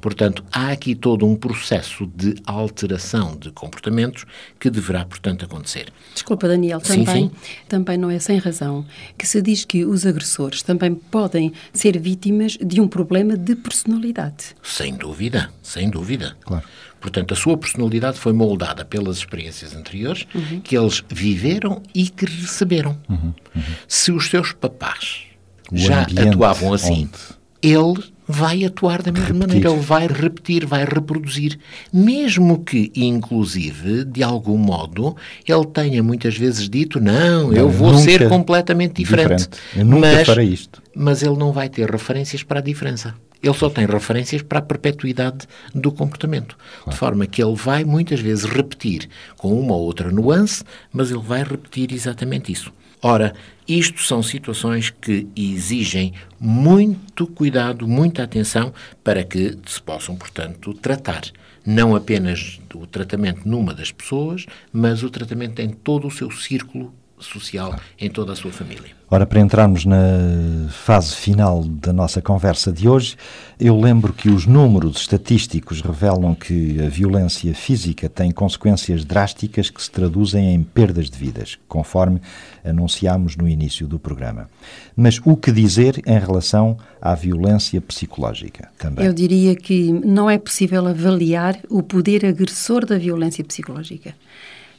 Portanto, 0.00 0.44
há 0.52 0.70
aqui 0.70 0.94
todo 0.94 1.26
um 1.26 1.34
processo 1.34 2.06
de 2.14 2.34
alteração 2.46 3.36
de 3.36 3.50
comportamentos 3.50 4.24
que 4.60 4.70
deverá, 4.70 5.04
portanto, 5.04 5.44
acontecer. 5.44 5.92
Desculpa, 6.12 6.46
Daniel, 6.46 6.80
também, 6.80 7.06
sim, 7.06 7.30
sim. 7.42 7.54
também 7.68 7.96
não 7.96 8.10
é 8.10 8.18
sem 8.18 8.38
razão 8.38 8.84
que 9.16 9.26
se 9.26 9.40
diz 9.40 9.64
que 9.64 9.84
os 9.84 10.06
agressores 10.06 10.62
também 10.62 10.94
podem 10.94 11.52
ser 11.72 11.98
vítimas 11.98 12.58
de 12.60 12.80
um 12.80 12.86
problema 12.86 13.36
de 13.36 13.56
personalidade. 13.56 14.54
Sem 14.62 14.94
dúvida, 14.94 15.50
sem 15.62 15.88
dúvida. 15.90 16.36
Claro. 16.42 16.64
Portanto, 17.00 17.34
a 17.34 17.36
sua 17.36 17.56
personalidade 17.56 18.18
foi 18.18 18.32
moldada 18.32 18.84
pelas 18.84 19.18
experiências 19.18 19.74
anteriores 19.74 20.26
uhum. 20.34 20.60
que 20.60 20.76
eles 20.76 21.02
viveram 21.08 21.82
e 21.94 22.08
que 22.08 22.24
receberam. 22.24 22.98
Uhum. 23.08 23.34
Uhum. 23.54 23.62
Se 23.86 24.10
os 24.10 24.30
seus 24.30 24.52
papás 24.52 25.24
o 25.70 25.76
já 25.76 26.02
atuavam 26.02 26.72
assim, 26.72 27.02
onde... 27.02 27.18
ele 27.62 28.13
vai 28.26 28.64
atuar 28.64 29.02
da 29.02 29.12
mesma 29.12 29.28
repetir. 29.28 29.48
maneira, 29.48 29.70
ele 29.70 29.80
vai 29.80 30.06
repetir, 30.06 30.66
vai 30.66 30.84
reproduzir, 30.84 31.58
mesmo 31.92 32.64
que, 32.64 32.90
inclusive, 32.94 34.04
de 34.04 34.22
algum 34.22 34.56
modo, 34.56 35.16
ele 35.46 35.66
tenha 35.66 36.02
muitas 36.02 36.36
vezes 36.36 36.68
dito, 36.68 37.00
não, 37.00 37.48
não 37.48 37.52
eu 37.52 37.68
vou 37.68 37.96
ser 37.98 38.28
completamente 38.28 38.94
diferente. 38.94 39.48
diferente. 39.48 39.58
Eu 39.76 39.84
nunca 39.84 40.12
mas, 40.12 40.26
farei 40.26 40.48
isto. 40.48 40.82
Mas 40.94 41.22
ele 41.22 41.36
não 41.36 41.52
vai 41.52 41.68
ter 41.68 41.90
referências 41.90 42.42
para 42.42 42.60
a 42.60 42.62
diferença. 42.62 43.14
Ele 43.42 43.54
só 43.54 43.68
tem 43.68 43.84
referências 43.84 44.40
para 44.40 44.58
a 44.58 44.62
perpetuidade 44.62 45.46
do 45.74 45.92
comportamento. 45.92 46.56
Claro. 46.56 46.90
De 46.90 46.96
forma 46.96 47.26
que 47.26 47.42
ele 47.42 47.54
vai 47.54 47.84
muitas 47.84 48.18
vezes 48.18 48.44
repetir 48.44 49.06
com 49.36 49.60
uma 49.60 49.74
ou 49.74 49.82
outra 49.82 50.10
nuance, 50.10 50.64
mas 50.90 51.10
ele 51.10 51.20
vai 51.20 51.42
repetir 51.42 51.92
exatamente 51.92 52.50
isso. 52.50 52.72
Ora, 53.06 53.34
isto 53.68 54.00
são 54.00 54.22
situações 54.22 54.88
que 54.88 55.28
exigem 55.36 56.14
muito 56.40 57.26
cuidado, 57.26 57.86
muita 57.86 58.22
atenção 58.22 58.72
para 59.04 59.22
que 59.22 59.58
se 59.66 59.82
possam, 59.82 60.16
portanto, 60.16 60.72
tratar. 60.72 61.20
Não 61.66 61.94
apenas 61.94 62.58
o 62.74 62.86
tratamento 62.86 63.46
numa 63.46 63.74
das 63.74 63.92
pessoas, 63.92 64.46
mas 64.72 65.02
o 65.02 65.10
tratamento 65.10 65.60
em 65.60 65.68
todo 65.68 66.06
o 66.06 66.10
seu 66.10 66.30
círculo 66.30 66.94
social 67.18 67.74
em 67.98 68.10
toda 68.10 68.32
a 68.32 68.36
sua 68.36 68.52
família. 68.52 68.90
Ora, 69.10 69.26
para 69.26 69.38
entrarmos 69.38 69.84
na 69.84 70.68
fase 70.70 71.14
final 71.14 71.62
da 71.62 71.92
nossa 71.92 72.20
conversa 72.20 72.72
de 72.72 72.88
hoje, 72.88 73.16
eu 73.60 73.78
lembro 73.78 74.12
que 74.12 74.28
os 74.28 74.44
números 74.46 74.96
estatísticos 74.96 75.80
revelam 75.82 76.34
que 76.34 76.82
a 76.82 76.88
violência 76.88 77.54
física 77.54 78.08
tem 78.08 78.32
consequências 78.32 79.04
drásticas 79.04 79.70
que 79.70 79.80
se 79.80 79.90
traduzem 79.90 80.54
em 80.54 80.62
perdas 80.62 81.08
de 81.08 81.16
vidas, 81.16 81.58
conforme 81.68 82.20
anunciámos 82.64 83.36
no 83.36 83.48
início 83.48 83.86
do 83.86 83.98
programa. 83.98 84.48
Mas 84.96 85.20
o 85.24 85.36
que 85.36 85.52
dizer 85.52 86.02
em 86.06 86.18
relação 86.18 86.76
à 87.00 87.14
violência 87.14 87.80
psicológica 87.80 88.70
também? 88.78 89.06
Eu 89.06 89.12
diria 89.12 89.54
que 89.54 89.92
não 89.92 90.28
é 90.28 90.38
possível 90.38 90.86
avaliar 90.88 91.58
o 91.68 91.82
poder 91.82 92.26
agressor 92.26 92.84
da 92.84 92.98
violência 92.98 93.44
psicológica 93.44 94.14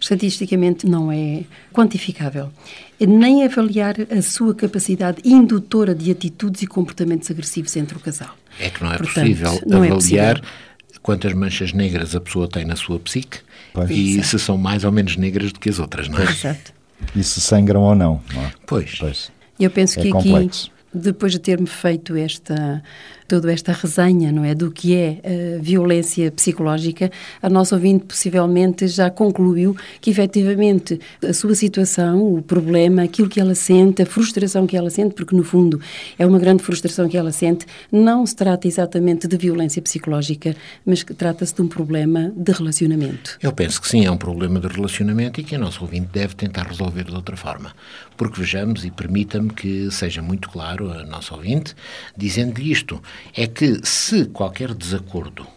estatisticamente 0.05 0.85
não 0.85 1.11
é 1.11 1.43
quantificável, 1.73 2.51
nem 2.99 3.43
avaliar 3.43 3.95
a 4.15 4.21
sua 4.21 4.53
capacidade 4.53 5.19
indutora 5.25 5.95
de 5.95 6.11
atitudes 6.11 6.61
e 6.61 6.67
comportamentos 6.67 7.29
agressivos 7.31 7.75
entre 7.75 7.97
o 7.97 7.99
casal. 7.99 8.29
É 8.59 8.69
que 8.69 8.83
não 8.83 8.93
é 8.93 8.97
Portanto, 8.97 9.15
possível 9.15 9.61
não 9.65 9.77
avaliar 9.77 10.37
é 10.37 10.39
possível. 10.39 10.99
quantas 11.01 11.33
manchas 11.33 11.73
negras 11.73 12.15
a 12.15 12.21
pessoa 12.21 12.47
tem 12.47 12.65
na 12.65 12.75
sua 12.75 12.99
psique 12.99 13.39
pois. 13.73 13.89
e 13.89 14.13
Exato. 14.13 14.27
se 14.27 14.39
são 14.39 14.57
mais 14.57 14.83
ou 14.83 14.91
menos 14.91 15.17
negras 15.17 15.51
do 15.51 15.59
que 15.59 15.69
as 15.69 15.79
outras, 15.79 16.07
não 16.07 16.19
é? 16.19 16.23
Exato. 16.23 16.73
E 17.15 17.23
se 17.23 17.41
sangram 17.41 17.81
ou 17.81 17.95
não, 17.95 18.21
não 18.33 18.41
é? 18.45 18.51
Pois. 18.67 18.95
pois. 18.99 19.31
Eu 19.59 19.71
penso 19.71 19.99
é 19.99 20.03
que 20.03 20.09
complexo. 20.11 20.67
aqui 20.67 20.75
depois 20.97 21.33
de 21.33 21.39
ter-me 21.39 21.67
feito 21.67 22.15
esta 22.15 22.81
toda 23.27 23.51
esta 23.51 23.71
resenha, 23.71 24.31
não 24.31 24.43
é, 24.43 24.53
do 24.53 24.71
que 24.71 24.95
é 24.95 25.19
uh, 25.23 25.61
violência 25.61 26.31
psicológica, 26.31 27.11
a 27.41 27.49
nossa 27.49 27.75
ouvinte 27.75 28.05
possivelmente 28.05 28.87
já 28.87 29.09
concluiu 29.09 29.75
que 29.99 30.09
efetivamente 30.09 30.99
a 31.27 31.33
sua 31.33 31.55
situação, 31.55 32.35
o 32.35 32.41
problema, 32.41 33.03
aquilo 33.03 33.29
que 33.29 33.39
ela 33.39 33.55
sente, 33.55 34.01
a 34.01 34.05
frustração 34.05 34.67
que 34.67 34.77
ela 34.77 34.89
sente, 34.89 35.15
porque 35.15 35.35
no 35.35 35.43
fundo 35.43 35.79
é 36.17 36.25
uma 36.25 36.39
grande 36.39 36.63
frustração 36.63 37.07
que 37.07 37.17
ela 37.17 37.31
sente, 37.31 37.65
não 37.91 38.25
se 38.25 38.35
trata 38.35 38.67
exatamente 38.67 39.27
de 39.27 39.37
violência 39.37 39.81
psicológica, 39.81 40.55
mas 40.85 41.03
que 41.03 41.13
trata-se 41.13 41.53
de 41.55 41.61
um 41.61 41.67
problema 41.67 42.31
de 42.35 42.51
relacionamento. 42.51 43.37
Eu 43.41 43.51
penso 43.51 43.81
que 43.81 43.87
sim, 43.87 44.05
é 44.05 44.11
um 44.11 44.17
problema 44.17 44.59
de 44.59 44.67
relacionamento 44.67 45.39
e 45.39 45.43
que 45.43 45.55
a 45.55 45.59
nossa 45.59 45.81
ouvinte 45.81 46.09
deve 46.11 46.35
tentar 46.35 46.67
resolver 46.67 47.03
de 47.05 47.15
outra 47.15 47.35
forma. 47.35 47.73
Porque 48.17 48.39
vejamos, 48.39 48.85
e 48.85 48.91
permita-me 48.91 49.49
que 49.49 49.91
seja 49.91 50.21
muito 50.21 50.49
claro 50.49 50.91
a 50.91 51.03
nossa 51.03 51.35
ouvinte, 51.35 51.75
dizendo-lhe 52.15 52.71
isto, 52.71 53.01
é 53.33 53.47
que 53.47 53.79
se 53.83 54.25
qualquer 54.25 54.73
desacordo 54.73 55.47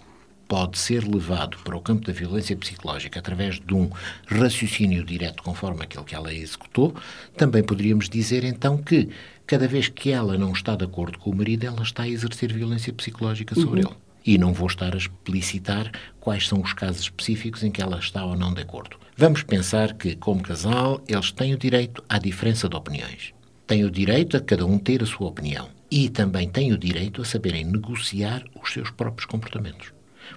pode 0.49 0.79
ser 0.79 1.07
levado 1.07 1.59
para 1.59 1.77
o 1.77 1.81
campo 1.81 2.07
da 2.07 2.13
violência 2.13 2.57
psicológica 2.57 3.21
através 3.21 3.61
de 3.61 3.75
um 3.75 3.91
raciocínio 4.27 5.05
direto 5.05 5.43
conforme 5.43 5.83
aquele 5.83 6.05
que 6.05 6.15
ela 6.15 6.33
executou, 6.33 6.95
também 7.37 7.63
poderíamos 7.63 8.09
dizer 8.09 8.45
então 8.45 8.79
que 8.79 9.11
cada 9.47 9.69
vez 9.69 9.89
que 9.89 10.11
ela 10.11 10.39
não 10.39 10.53
está 10.53 10.75
de 10.75 10.85
acordo 10.85 11.19
com 11.19 11.31
o 11.31 11.37
marido, 11.37 11.65
ela 11.65 11.83
está 11.83 12.05
a 12.05 12.09
exercer 12.09 12.53
violência 12.53 12.93
psicológica 12.93 13.55
sobre 13.55 13.83
uhum. 13.83 13.91
ele. 13.91 13.97
E 14.25 14.37
não 14.37 14.53
vou 14.53 14.67
estar 14.67 14.95
a 14.95 14.99
explicitar 14.99 15.91
quais 16.21 16.47
são 16.49 16.61
os 16.61 16.73
casos 16.73 17.03
específicos 17.03 17.63
em 17.63 17.71
que 17.71 17.81
ela 17.81 17.99
está 17.99 18.25
ou 18.25 18.37
não 18.37 18.53
de 18.53 18.61
acordo. 18.61 18.99
Vamos 19.17 19.43
pensar 19.43 19.95
que, 19.95 20.17
como 20.17 20.43
casal, 20.43 21.03
eles 21.09 21.33
têm 21.33 21.55
o 21.55 21.59
direito 21.59 22.05
à 22.09 22.19
diferença 22.19 22.69
de 22.69 22.77
opiniões. 22.77 23.33
Têm 23.67 23.85
o 23.85 23.91
direito 23.91 24.37
a 24.37 24.41
cada 24.41 24.67
um 24.67 24.79
ter 24.79 25.03
a 25.03 25.07
sua 25.07 25.29
opinião. 25.29 25.69
E 25.91 26.09
também 26.09 26.49
têm 26.49 26.73
o 26.73 26.79
direito 26.79 27.23
a 27.23 27.25
saberem 27.25 27.65
negociar 27.65 28.45
os 28.61 28.73
seus 28.73 28.91
próprios 28.91 29.27
comportamentos. 29.27 29.93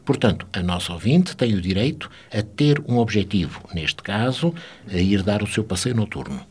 Portanto, 0.06 0.48
a 0.54 0.62
nossa 0.64 0.94
ouvinte 0.94 1.36
tem 1.36 1.54
o 1.54 1.62
direito 1.62 2.10
a 2.34 2.42
ter 2.42 2.82
um 2.88 2.98
objetivo, 2.98 3.62
neste 3.74 4.02
caso, 4.02 4.54
a 4.90 4.98
ir 4.98 5.22
dar 5.22 5.44
o 5.44 5.48
seu 5.48 5.64
passeio 5.64 5.96
noturno. 5.96 6.46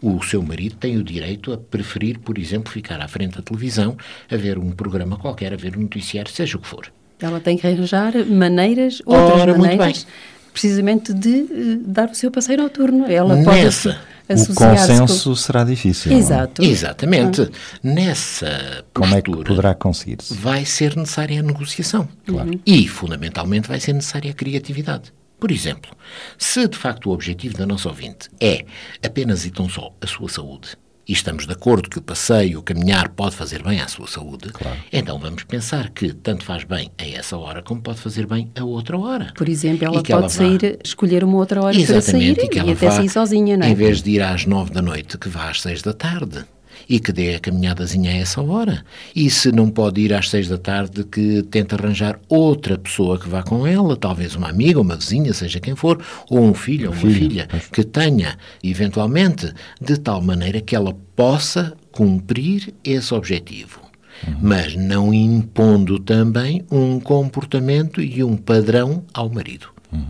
O 0.00 0.22
seu 0.22 0.42
marido 0.42 0.76
tem 0.76 0.96
o 0.96 1.04
direito 1.04 1.52
a 1.52 1.58
preferir, 1.58 2.18
por 2.18 2.38
exemplo, 2.38 2.72
ficar 2.72 3.00
à 3.00 3.08
frente 3.08 3.36
da 3.36 3.42
televisão, 3.42 3.96
a 4.30 4.36
ver 4.36 4.58
um 4.58 4.70
programa 4.70 5.16
qualquer, 5.16 5.52
a 5.52 5.56
ver 5.56 5.76
um 5.76 5.82
noticiário, 5.82 6.30
seja 6.30 6.56
o 6.56 6.60
que 6.60 6.66
for. 6.66 6.92
Ela 7.20 7.40
tem 7.40 7.56
que 7.56 7.66
arranjar 7.66 8.12
maneiras, 8.26 9.00
outras 9.06 9.40
Ora, 9.40 9.56
maneiras, 9.56 10.06
precisamente 10.52 11.14
de 11.14 11.28
uh, 11.28 11.82
dar 11.86 12.10
o 12.10 12.14
seu 12.14 12.30
passeio 12.30 12.58
noturno. 12.58 13.10
Ela 13.10 13.36
Nessa, 13.36 13.92
pode 13.94 14.15
o 14.28 14.54
consenso 14.54 15.30
com... 15.30 15.36
será 15.36 15.64
difícil. 15.64 16.12
Exato. 16.12 16.62
Exatamente. 16.62 17.42
Ah. 17.42 17.78
Nessa 17.82 18.84
Como 18.92 19.14
é 19.14 19.22
que 19.22 19.30
poderá 19.30 19.74
conseguir-se? 19.74 20.34
Vai 20.34 20.64
ser 20.64 20.96
necessária 20.96 21.40
a 21.40 21.42
negociação. 21.42 22.08
Claro. 22.26 22.50
Uhum. 22.50 22.60
E, 22.66 22.88
fundamentalmente, 22.88 23.68
vai 23.68 23.78
ser 23.80 23.92
necessária 23.92 24.30
a 24.30 24.34
criatividade. 24.34 25.12
Por 25.38 25.50
exemplo, 25.50 25.90
se 26.38 26.66
de 26.66 26.78
facto 26.78 27.10
o 27.10 27.12
objetivo 27.12 27.58
da 27.58 27.66
nossa 27.66 27.88
ouvinte 27.88 28.30
é 28.40 28.64
apenas 29.04 29.44
e 29.44 29.50
tão 29.50 29.68
só 29.68 29.92
a 30.00 30.06
sua 30.06 30.28
saúde, 30.28 30.76
e 31.08 31.12
estamos 31.12 31.46
de 31.46 31.52
acordo 31.52 31.88
que 31.88 31.98
o 31.98 32.02
passeio, 32.02 32.58
o 32.58 32.62
caminhar 32.62 33.10
pode 33.10 33.36
fazer 33.36 33.62
bem 33.62 33.80
à 33.80 33.88
sua 33.88 34.06
saúde, 34.06 34.50
claro. 34.50 34.76
então 34.92 35.18
vamos 35.18 35.44
pensar 35.44 35.90
que 35.90 36.12
tanto 36.12 36.44
faz 36.44 36.64
bem 36.64 36.90
a 36.98 37.06
essa 37.06 37.36
hora 37.36 37.62
como 37.62 37.80
pode 37.80 38.00
fazer 38.00 38.26
bem 38.26 38.50
a 38.58 38.64
outra 38.64 38.98
hora. 38.98 39.32
Por 39.36 39.48
exemplo, 39.48 39.84
ela 39.84 39.94
pode 39.94 40.12
ela 40.12 40.28
sair, 40.28 40.60
vá... 40.60 40.78
escolher 40.84 41.22
uma 41.22 41.36
outra 41.36 41.62
hora 41.62 41.78
para 41.84 42.00
sair 42.00 42.36
e, 42.38 42.56
e 42.56 42.72
até 42.72 42.90
sair 42.90 43.08
sozinha, 43.08 43.56
não 43.56 43.66
é? 43.66 43.70
Em 43.70 43.74
vez 43.74 44.02
de 44.02 44.10
ir 44.10 44.22
às 44.22 44.46
nove 44.46 44.72
da 44.72 44.82
noite, 44.82 45.16
que 45.18 45.28
vá 45.28 45.50
às 45.50 45.62
seis 45.62 45.82
da 45.82 45.92
tarde 45.92 46.44
e 46.88 47.00
que 47.00 47.12
dê 47.12 47.34
a 47.34 47.40
caminhadazinha 47.40 48.10
a 48.10 48.16
essa 48.16 48.42
hora. 48.42 48.84
E 49.14 49.28
se 49.30 49.50
não 49.52 49.68
pode 49.70 50.00
ir 50.00 50.12
às 50.12 50.30
seis 50.30 50.48
da 50.48 50.58
tarde, 50.58 51.04
que 51.04 51.42
tente 51.44 51.74
arranjar 51.74 52.18
outra 52.28 52.78
pessoa 52.78 53.18
que 53.18 53.28
vá 53.28 53.42
com 53.42 53.66
ela, 53.66 53.96
talvez 53.96 54.34
uma 54.34 54.48
amiga, 54.48 54.80
uma 54.80 54.96
vizinha, 54.96 55.32
seja 55.32 55.60
quem 55.60 55.74
for, 55.74 56.02
ou 56.30 56.44
um 56.44 56.54
filho 56.54 56.88
ou 56.88 56.92
uma 56.92 57.00
filho. 57.00 57.14
filha, 57.14 57.48
que 57.72 57.84
tenha, 57.84 58.38
eventualmente, 58.62 59.52
de 59.80 59.98
tal 59.98 60.20
maneira 60.20 60.60
que 60.60 60.76
ela 60.76 60.96
possa 61.14 61.74
cumprir 61.90 62.74
esse 62.84 63.14
objetivo. 63.14 63.80
Uhum. 64.26 64.36
Mas 64.40 64.74
não 64.74 65.12
impondo 65.12 65.98
também 65.98 66.64
um 66.70 66.98
comportamento 67.00 68.00
e 68.00 68.22
um 68.24 68.36
padrão 68.36 69.04
ao 69.12 69.28
marido. 69.28 69.68
Uhum. 69.92 70.06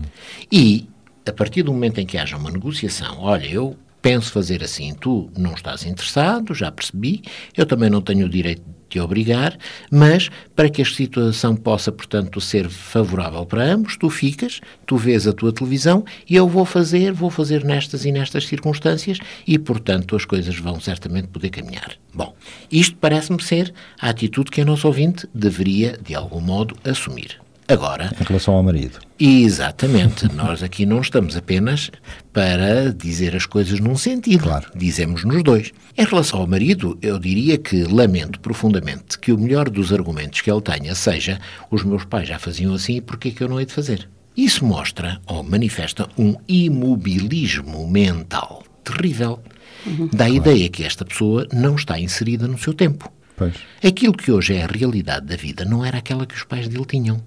E, 0.51 0.87
a 1.25 1.31
partir 1.31 1.63
do 1.63 1.73
momento 1.73 1.99
em 1.99 2.05
que 2.05 2.17
haja 2.17 2.37
uma 2.37 2.51
negociação, 2.51 3.17
olha, 3.19 3.45
eu 3.45 3.75
penso 4.01 4.31
fazer 4.31 4.63
assim, 4.63 4.93
tu 4.93 5.29
não 5.37 5.53
estás 5.53 5.85
interessado, 5.85 6.53
já 6.53 6.71
percebi, 6.71 7.21
eu 7.55 7.65
também 7.65 7.89
não 7.89 8.01
tenho 8.01 8.25
o 8.25 8.29
direito 8.29 8.61
de 8.61 8.77
te 8.89 8.99
obrigar, 8.99 9.57
mas 9.91 10.29
para 10.55 10.69
que 10.69 10.81
a 10.81 10.85
situação 10.85 11.55
possa, 11.55 11.91
portanto, 11.91 12.39
ser 12.39 12.69
favorável 12.69 13.45
para 13.45 13.63
ambos, 13.63 13.97
tu 13.97 14.09
ficas, 14.09 14.61
tu 14.85 14.95
vês 14.95 15.27
a 15.27 15.33
tua 15.33 15.51
televisão 15.51 16.05
e 16.29 16.35
eu 16.35 16.47
vou 16.47 16.63
fazer, 16.63 17.11
vou 17.11 17.29
fazer 17.29 17.63
nestas 17.65 18.05
e 18.05 18.11
nestas 18.11 18.47
circunstâncias 18.47 19.19
e, 19.45 19.59
portanto, 19.59 20.15
as 20.15 20.23
coisas 20.23 20.57
vão 20.57 20.79
certamente 20.79 21.27
poder 21.27 21.49
caminhar. 21.49 21.95
Bom, 22.13 22.33
isto 22.71 22.95
parece-me 22.95 23.41
ser 23.43 23.73
a 23.99 24.09
atitude 24.09 24.51
que 24.51 24.61
a 24.61 24.65
nossa 24.65 24.87
ouvinte 24.87 25.27
deveria, 25.33 25.97
de 26.01 26.15
algum 26.15 26.39
modo, 26.39 26.75
assumir. 26.85 27.46
Agora. 27.67 28.15
Em 28.19 28.23
relação 28.23 28.53
ao 28.53 28.63
marido. 28.63 28.99
Exatamente. 29.19 30.27
Nós 30.33 30.63
aqui 30.63 30.85
não 30.85 31.01
estamos 31.01 31.35
apenas 31.35 31.91
para 32.31 32.93
dizer 32.93 33.35
as 33.35 33.45
coisas 33.45 33.79
num 33.79 33.97
sentido. 33.97 34.43
Claro. 34.43 34.71
Dizemos 34.73 35.25
nos 35.25 35.43
dois. 35.43 35.73
Em 35.97 36.05
relação 36.05 36.39
ao 36.39 36.47
marido, 36.47 36.97
eu 37.01 37.19
diria 37.19 37.57
que 37.57 37.83
lamento 37.83 38.39
profundamente 38.39 39.19
que 39.19 39.33
o 39.33 39.37
melhor 39.37 39.69
dos 39.69 39.91
argumentos 39.91 40.39
que 40.39 40.49
ele 40.49 40.61
tenha 40.61 40.95
seja 40.95 41.39
os 41.69 41.83
meus 41.83 42.05
pais 42.05 42.27
já 42.27 42.39
faziam 42.39 42.73
assim 42.73 42.97
e 42.97 43.01
porquê 43.01 43.31
que 43.31 43.43
eu 43.43 43.49
não 43.49 43.59
hei 43.59 43.65
de 43.65 43.73
fazer? 43.73 44.07
Isso 44.35 44.63
mostra 44.63 45.19
ou 45.25 45.43
manifesta 45.43 46.07
um 46.17 46.35
imobilismo 46.47 47.89
mental 47.89 48.63
terrível. 48.83 49.41
Uhum. 49.85 50.09
Dá 50.13 50.25
a 50.25 50.29
claro. 50.29 50.35
ideia 50.35 50.69
que 50.69 50.83
esta 50.83 51.03
pessoa 51.03 51.47
não 51.51 51.75
está 51.75 51.99
inserida 51.99 52.47
no 52.47 52.57
seu 52.57 52.73
tempo. 52.73 53.11
Pois. 53.35 53.55
Aquilo 53.83 54.13
que 54.13 54.31
hoje 54.31 54.55
é 54.55 54.63
a 54.63 54.67
realidade 54.67 55.25
da 55.25 55.35
vida 55.35 55.65
não 55.65 55.83
era 55.85 55.97
aquela 55.97 56.25
que 56.25 56.35
os 56.35 56.43
pais 56.43 56.67
dele 56.67 56.85
tinham. 56.85 57.21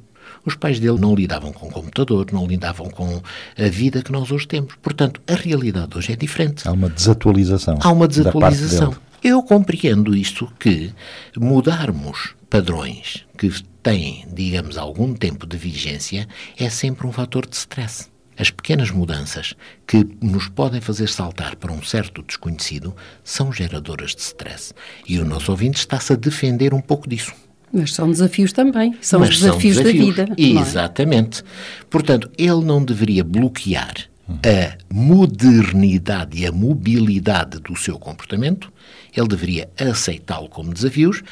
Os 0.45 0.55
pais 0.55 0.81
dele 0.81 0.99
não 0.99 1.15
lidavam 1.15 1.53
com 1.53 1.69
o 1.69 1.71
computador, 1.71 2.27
não 2.33 2.47
lidavam 2.47 2.89
com 2.89 3.21
a 3.59 3.69
vida 3.69 4.03
que 4.03 4.11
nós 4.13 4.31
hoje 4.31 4.47
temos. 4.47 4.75
Portanto, 4.83 5.21
a 5.27 5.35
realidade 5.35 5.97
hoje 5.97 6.13
é 6.13 6.17
diferente. 6.17 6.67
Há 6.67 6.73
uma 6.73 6.89
desatualização. 6.89 7.79
Há 7.81 7.91
uma 7.91 8.09
desatualização. 8.09 8.95
Eu 9.23 9.43
compreendo 9.43 10.17
isto 10.17 10.51
que 10.59 10.95
mudarmos 11.37 12.35
padrões 12.49 13.27
que 13.37 13.51
têm, 13.83 14.27
digamos, 14.33 14.79
algum 14.79 15.13
tempo 15.13 15.47
de 15.47 15.59
vigência 15.59 16.27
é 16.59 16.71
sempre 16.71 17.07
um 17.07 17.13
fator 17.13 17.47
de 17.47 17.55
stress. 17.55 18.09
As 18.39 18.51
pequenas 18.51 18.91
mudanças 18.91 19.55
que 19.87 20.03
nos 20.23 20.49
podem 20.49 20.81
fazer 20.81 21.11
saltar 21.11 21.57
para 21.57 21.71
um 21.71 21.83
certo 21.83 22.23
desconhecido 22.23 22.97
são 23.23 23.53
geradoras 23.53 24.15
de 24.15 24.23
stress. 24.23 24.73
E 25.07 25.19
o 25.19 25.27
nosso 25.27 25.51
ouvinte 25.51 25.81
está-se 25.81 26.15
a 26.15 26.17
defender 26.17 26.73
um 26.73 26.81
pouco 26.81 27.07
disso. 27.07 27.35
Mas 27.73 27.95
são 27.95 28.11
desafios 28.11 28.53
também, 28.53 28.97
são 29.01 29.21
Mas 29.21 29.31
os 29.31 29.41
desafios, 29.41 29.77
são 29.77 29.85
desafios 29.85 30.17
da 30.17 30.25
vida. 30.25 30.35
É? 30.37 30.61
Exatamente. 30.61 31.41
É? 31.41 31.45
Portanto, 31.89 32.31
ele 32.37 32.65
não 32.65 32.85
deveria 32.85 33.23
bloquear 33.23 33.95
a 34.29 34.79
modernidade 34.93 36.39
e 36.39 36.47
a 36.47 36.53
mobilidade 36.53 37.59
do 37.59 37.77
seu 37.77 37.99
comportamento, 37.99 38.73
ele 39.17 39.27
deveria 39.27 39.69
aceitá-lo 39.79 40.49
como 40.49 40.73
desafios, 40.73 41.23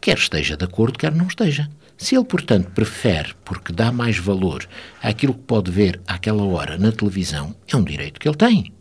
quer 0.00 0.16
esteja 0.16 0.56
de 0.56 0.64
acordo, 0.64 0.98
quer 0.98 1.12
não 1.12 1.26
esteja. 1.26 1.68
Se 1.98 2.14
ele, 2.14 2.24
portanto, 2.24 2.70
prefere, 2.72 3.34
porque 3.44 3.72
dá 3.72 3.90
mais 3.90 4.18
valor 4.18 4.68
àquilo 5.02 5.34
que 5.34 5.40
pode 5.40 5.70
ver 5.70 6.00
àquela 6.06 6.44
hora 6.44 6.76
na 6.76 6.92
televisão, 6.92 7.54
é 7.66 7.76
um 7.76 7.82
direito 7.82 8.20
que 8.20 8.28
ele 8.28 8.36
tem 8.36 8.75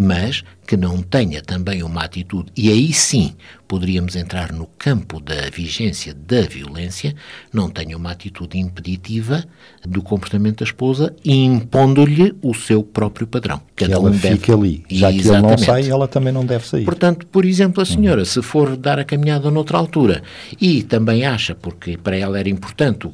mas 0.00 0.42
que 0.66 0.78
não 0.78 1.02
tenha 1.02 1.42
também 1.42 1.82
uma 1.82 2.02
atitude, 2.02 2.50
e 2.56 2.70
aí 2.70 2.90
sim 2.90 3.34
poderíamos 3.68 4.16
entrar 4.16 4.50
no 4.50 4.66
campo 4.78 5.20
da 5.20 5.50
vigência 5.52 6.14
da 6.14 6.40
violência, 6.40 7.14
não 7.52 7.68
tenha 7.68 7.98
uma 7.98 8.10
atitude 8.10 8.58
impeditiva 8.58 9.44
do 9.86 10.00
comportamento 10.00 10.60
da 10.60 10.64
esposa, 10.64 11.14
impondo-lhe 11.22 12.34
o 12.40 12.54
seu 12.54 12.82
próprio 12.82 13.26
padrão. 13.26 13.60
Cada 13.76 13.90
que 13.90 13.94
ela 13.94 14.08
um 14.08 14.14
fique 14.14 14.50
deve... 14.50 14.52
ali. 14.52 14.84
Já 14.88 15.12
Exatamente. 15.12 15.22
que 15.22 15.28
ele 15.28 15.42
não 15.42 15.58
sai, 15.58 15.90
ela 15.90 16.08
também 16.08 16.32
não 16.32 16.46
deve 16.46 16.66
sair. 16.66 16.84
Portanto, 16.86 17.26
por 17.26 17.44
exemplo, 17.44 17.82
a 17.82 17.84
senhora, 17.84 18.20
uhum. 18.20 18.24
se 18.24 18.40
for 18.40 18.78
dar 18.78 18.98
a 18.98 19.04
caminhada 19.04 19.50
noutra 19.50 19.76
altura 19.76 20.22
e 20.58 20.82
também 20.82 21.26
acha, 21.26 21.54
porque 21.54 21.98
para 21.98 22.16
ela 22.16 22.40
era 22.40 22.48
importante 22.48 23.06
o 23.06 23.12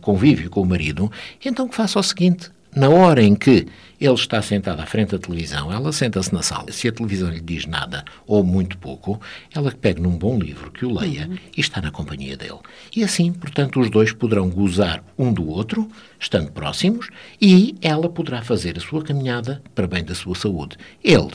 convívio 0.00 0.48
com 0.48 0.62
o 0.62 0.66
marido, 0.66 1.12
então 1.44 1.68
que 1.68 1.74
faça 1.74 2.00
o 2.00 2.02
seguinte, 2.02 2.50
na 2.74 2.88
hora 2.88 3.22
em 3.22 3.34
que 3.34 3.66
ele 4.04 4.14
está 4.14 4.42
sentado 4.42 4.80
à 4.80 4.86
frente 4.86 5.12
da 5.12 5.18
televisão, 5.18 5.72
ela 5.72 5.92
senta-se 5.92 6.34
na 6.34 6.42
sala. 6.42 6.72
Se 6.72 6.88
a 6.88 6.92
televisão 6.92 7.30
lhe 7.30 7.40
diz 7.40 7.66
nada 7.66 8.04
ou 8.26 8.42
muito 8.42 8.76
pouco, 8.76 9.20
ela 9.54 9.70
pega 9.70 10.02
num 10.02 10.18
bom 10.18 10.36
livro 10.36 10.72
que 10.72 10.84
o 10.84 10.92
leia 10.92 11.28
uhum. 11.28 11.38
e 11.56 11.60
está 11.60 11.80
na 11.80 11.92
companhia 11.92 12.36
dele. 12.36 12.58
E 12.96 13.04
assim, 13.04 13.32
portanto, 13.32 13.78
os 13.78 13.88
dois 13.88 14.12
poderão 14.12 14.50
gozar 14.50 15.04
um 15.16 15.32
do 15.32 15.48
outro, 15.48 15.88
estando 16.18 16.50
próximos, 16.50 17.10
e 17.40 17.76
ela 17.80 18.08
poderá 18.08 18.42
fazer 18.42 18.76
a 18.76 18.80
sua 18.80 19.04
caminhada 19.04 19.62
para 19.72 19.86
bem 19.86 20.02
da 20.02 20.16
sua 20.16 20.34
saúde. 20.34 20.76
Ele 21.04 21.30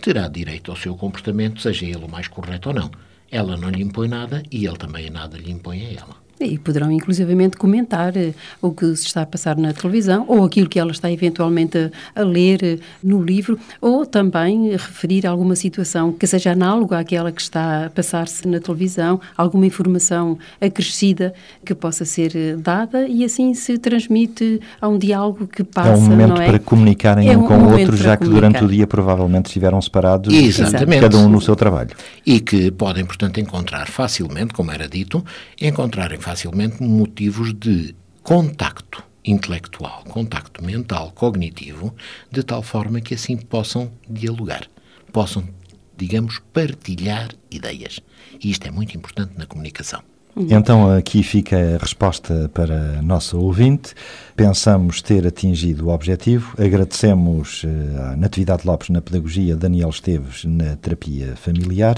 terá 0.00 0.28
direito 0.28 0.70
ao 0.70 0.76
seu 0.76 0.94
comportamento, 0.94 1.60
seja 1.60 1.86
ele 1.86 2.04
o 2.04 2.08
mais 2.08 2.28
correto 2.28 2.68
ou 2.68 2.74
não. 2.74 2.90
Ela 3.32 3.56
não 3.56 3.68
lhe 3.68 3.82
impõe 3.82 4.06
nada 4.06 4.44
e 4.48 4.64
ele 4.64 4.76
também 4.76 5.10
nada 5.10 5.36
lhe 5.36 5.50
impõe 5.50 5.86
a 5.86 5.92
ela. 6.00 6.22
E 6.44 6.58
poderão 6.58 6.90
inclusivamente 6.90 7.56
comentar 7.56 8.16
eh, 8.16 8.34
o 8.60 8.70
que 8.72 8.86
se 8.96 9.06
está 9.06 9.22
a 9.22 9.26
passar 9.26 9.56
na 9.56 9.72
televisão 9.72 10.24
ou 10.28 10.44
aquilo 10.44 10.68
que 10.68 10.78
ela 10.78 10.90
está 10.90 11.10
eventualmente 11.10 11.78
a, 11.78 12.20
a 12.20 12.24
ler 12.24 12.62
eh, 12.62 12.78
no 13.02 13.22
livro 13.22 13.58
ou 13.80 14.04
também 14.04 14.70
referir 14.72 15.26
alguma 15.26 15.56
situação 15.56 16.12
que 16.12 16.26
seja 16.26 16.52
análoga 16.52 16.98
àquela 16.98 17.30
que 17.32 17.40
está 17.40 17.86
a 17.86 17.90
passar-se 17.90 18.46
na 18.48 18.60
televisão, 18.60 19.20
alguma 19.36 19.66
informação 19.66 20.38
acrescida 20.60 21.34
que 21.64 21.74
possa 21.74 22.04
ser 22.04 22.32
eh, 22.34 22.56
dada 22.56 23.06
e 23.06 23.24
assim 23.24 23.54
se 23.54 23.78
transmite 23.78 24.60
a 24.80 24.88
um 24.88 24.98
diálogo 24.98 25.46
que 25.46 25.62
passa, 25.62 25.90
É 25.90 25.96
um 25.96 26.00
momento 26.00 26.40
é? 26.40 26.46
para 26.46 26.58
comunicarem 26.58 27.28
é 27.28 27.36
um, 27.36 27.44
um 27.44 27.46
com 27.46 27.58
o 27.58 27.72
outro, 27.72 27.96
já 27.96 28.16
que 28.16 28.24
comunicar. 28.24 28.48
durante 28.50 28.64
o 28.64 28.68
dia 28.68 28.86
provavelmente 28.86 29.46
estiveram 29.46 29.80
separados, 29.80 30.32
Exatamente. 30.34 31.00
cada 31.00 31.18
um 31.18 31.28
no 31.28 31.40
seu 31.40 31.54
trabalho. 31.56 31.90
E 32.26 32.40
que 32.40 32.70
podem, 32.70 33.04
portanto, 33.04 33.38
encontrar 33.40 33.88
facilmente, 33.88 34.52
como 34.54 34.70
era 34.70 34.88
dito, 34.88 35.24
encontrarem 35.60 36.18
facilmente 36.18 36.31
motivos 36.80 37.52
de 37.54 37.94
contacto 38.22 39.04
intelectual, 39.24 40.02
contacto 40.04 40.64
mental, 40.64 41.12
cognitivo, 41.12 41.94
de 42.30 42.42
tal 42.42 42.62
forma 42.62 43.00
que 43.00 43.14
assim 43.14 43.36
possam 43.36 43.92
dialogar, 44.08 44.68
possam, 45.12 45.48
digamos, 45.96 46.40
partilhar 46.52 47.30
ideias. 47.50 48.00
E 48.42 48.50
isto 48.50 48.66
é 48.66 48.70
muito 48.70 48.96
importante 48.96 49.34
na 49.36 49.46
comunicação. 49.46 50.02
Então 50.36 50.90
aqui 50.90 51.22
fica 51.22 51.74
a 51.74 51.78
resposta 51.78 52.50
para 52.54 52.98
a 52.98 53.02
nossa 53.02 53.36
ouvinte. 53.36 53.94
Pensamos 54.34 55.02
ter 55.02 55.26
atingido 55.26 55.88
o 55.88 55.90
objetivo. 55.90 56.54
Agradecemos 56.58 57.66
a 58.10 58.16
Natividade 58.16 58.66
Lopes 58.66 58.88
na 58.88 59.02
Pedagogia, 59.02 59.54
Daniel 59.56 59.90
Esteves 59.90 60.44
na 60.44 60.76
Terapia 60.76 61.36
Familiar. 61.36 61.96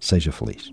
Seja 0.00 0.32
feliz. 0.32 0.72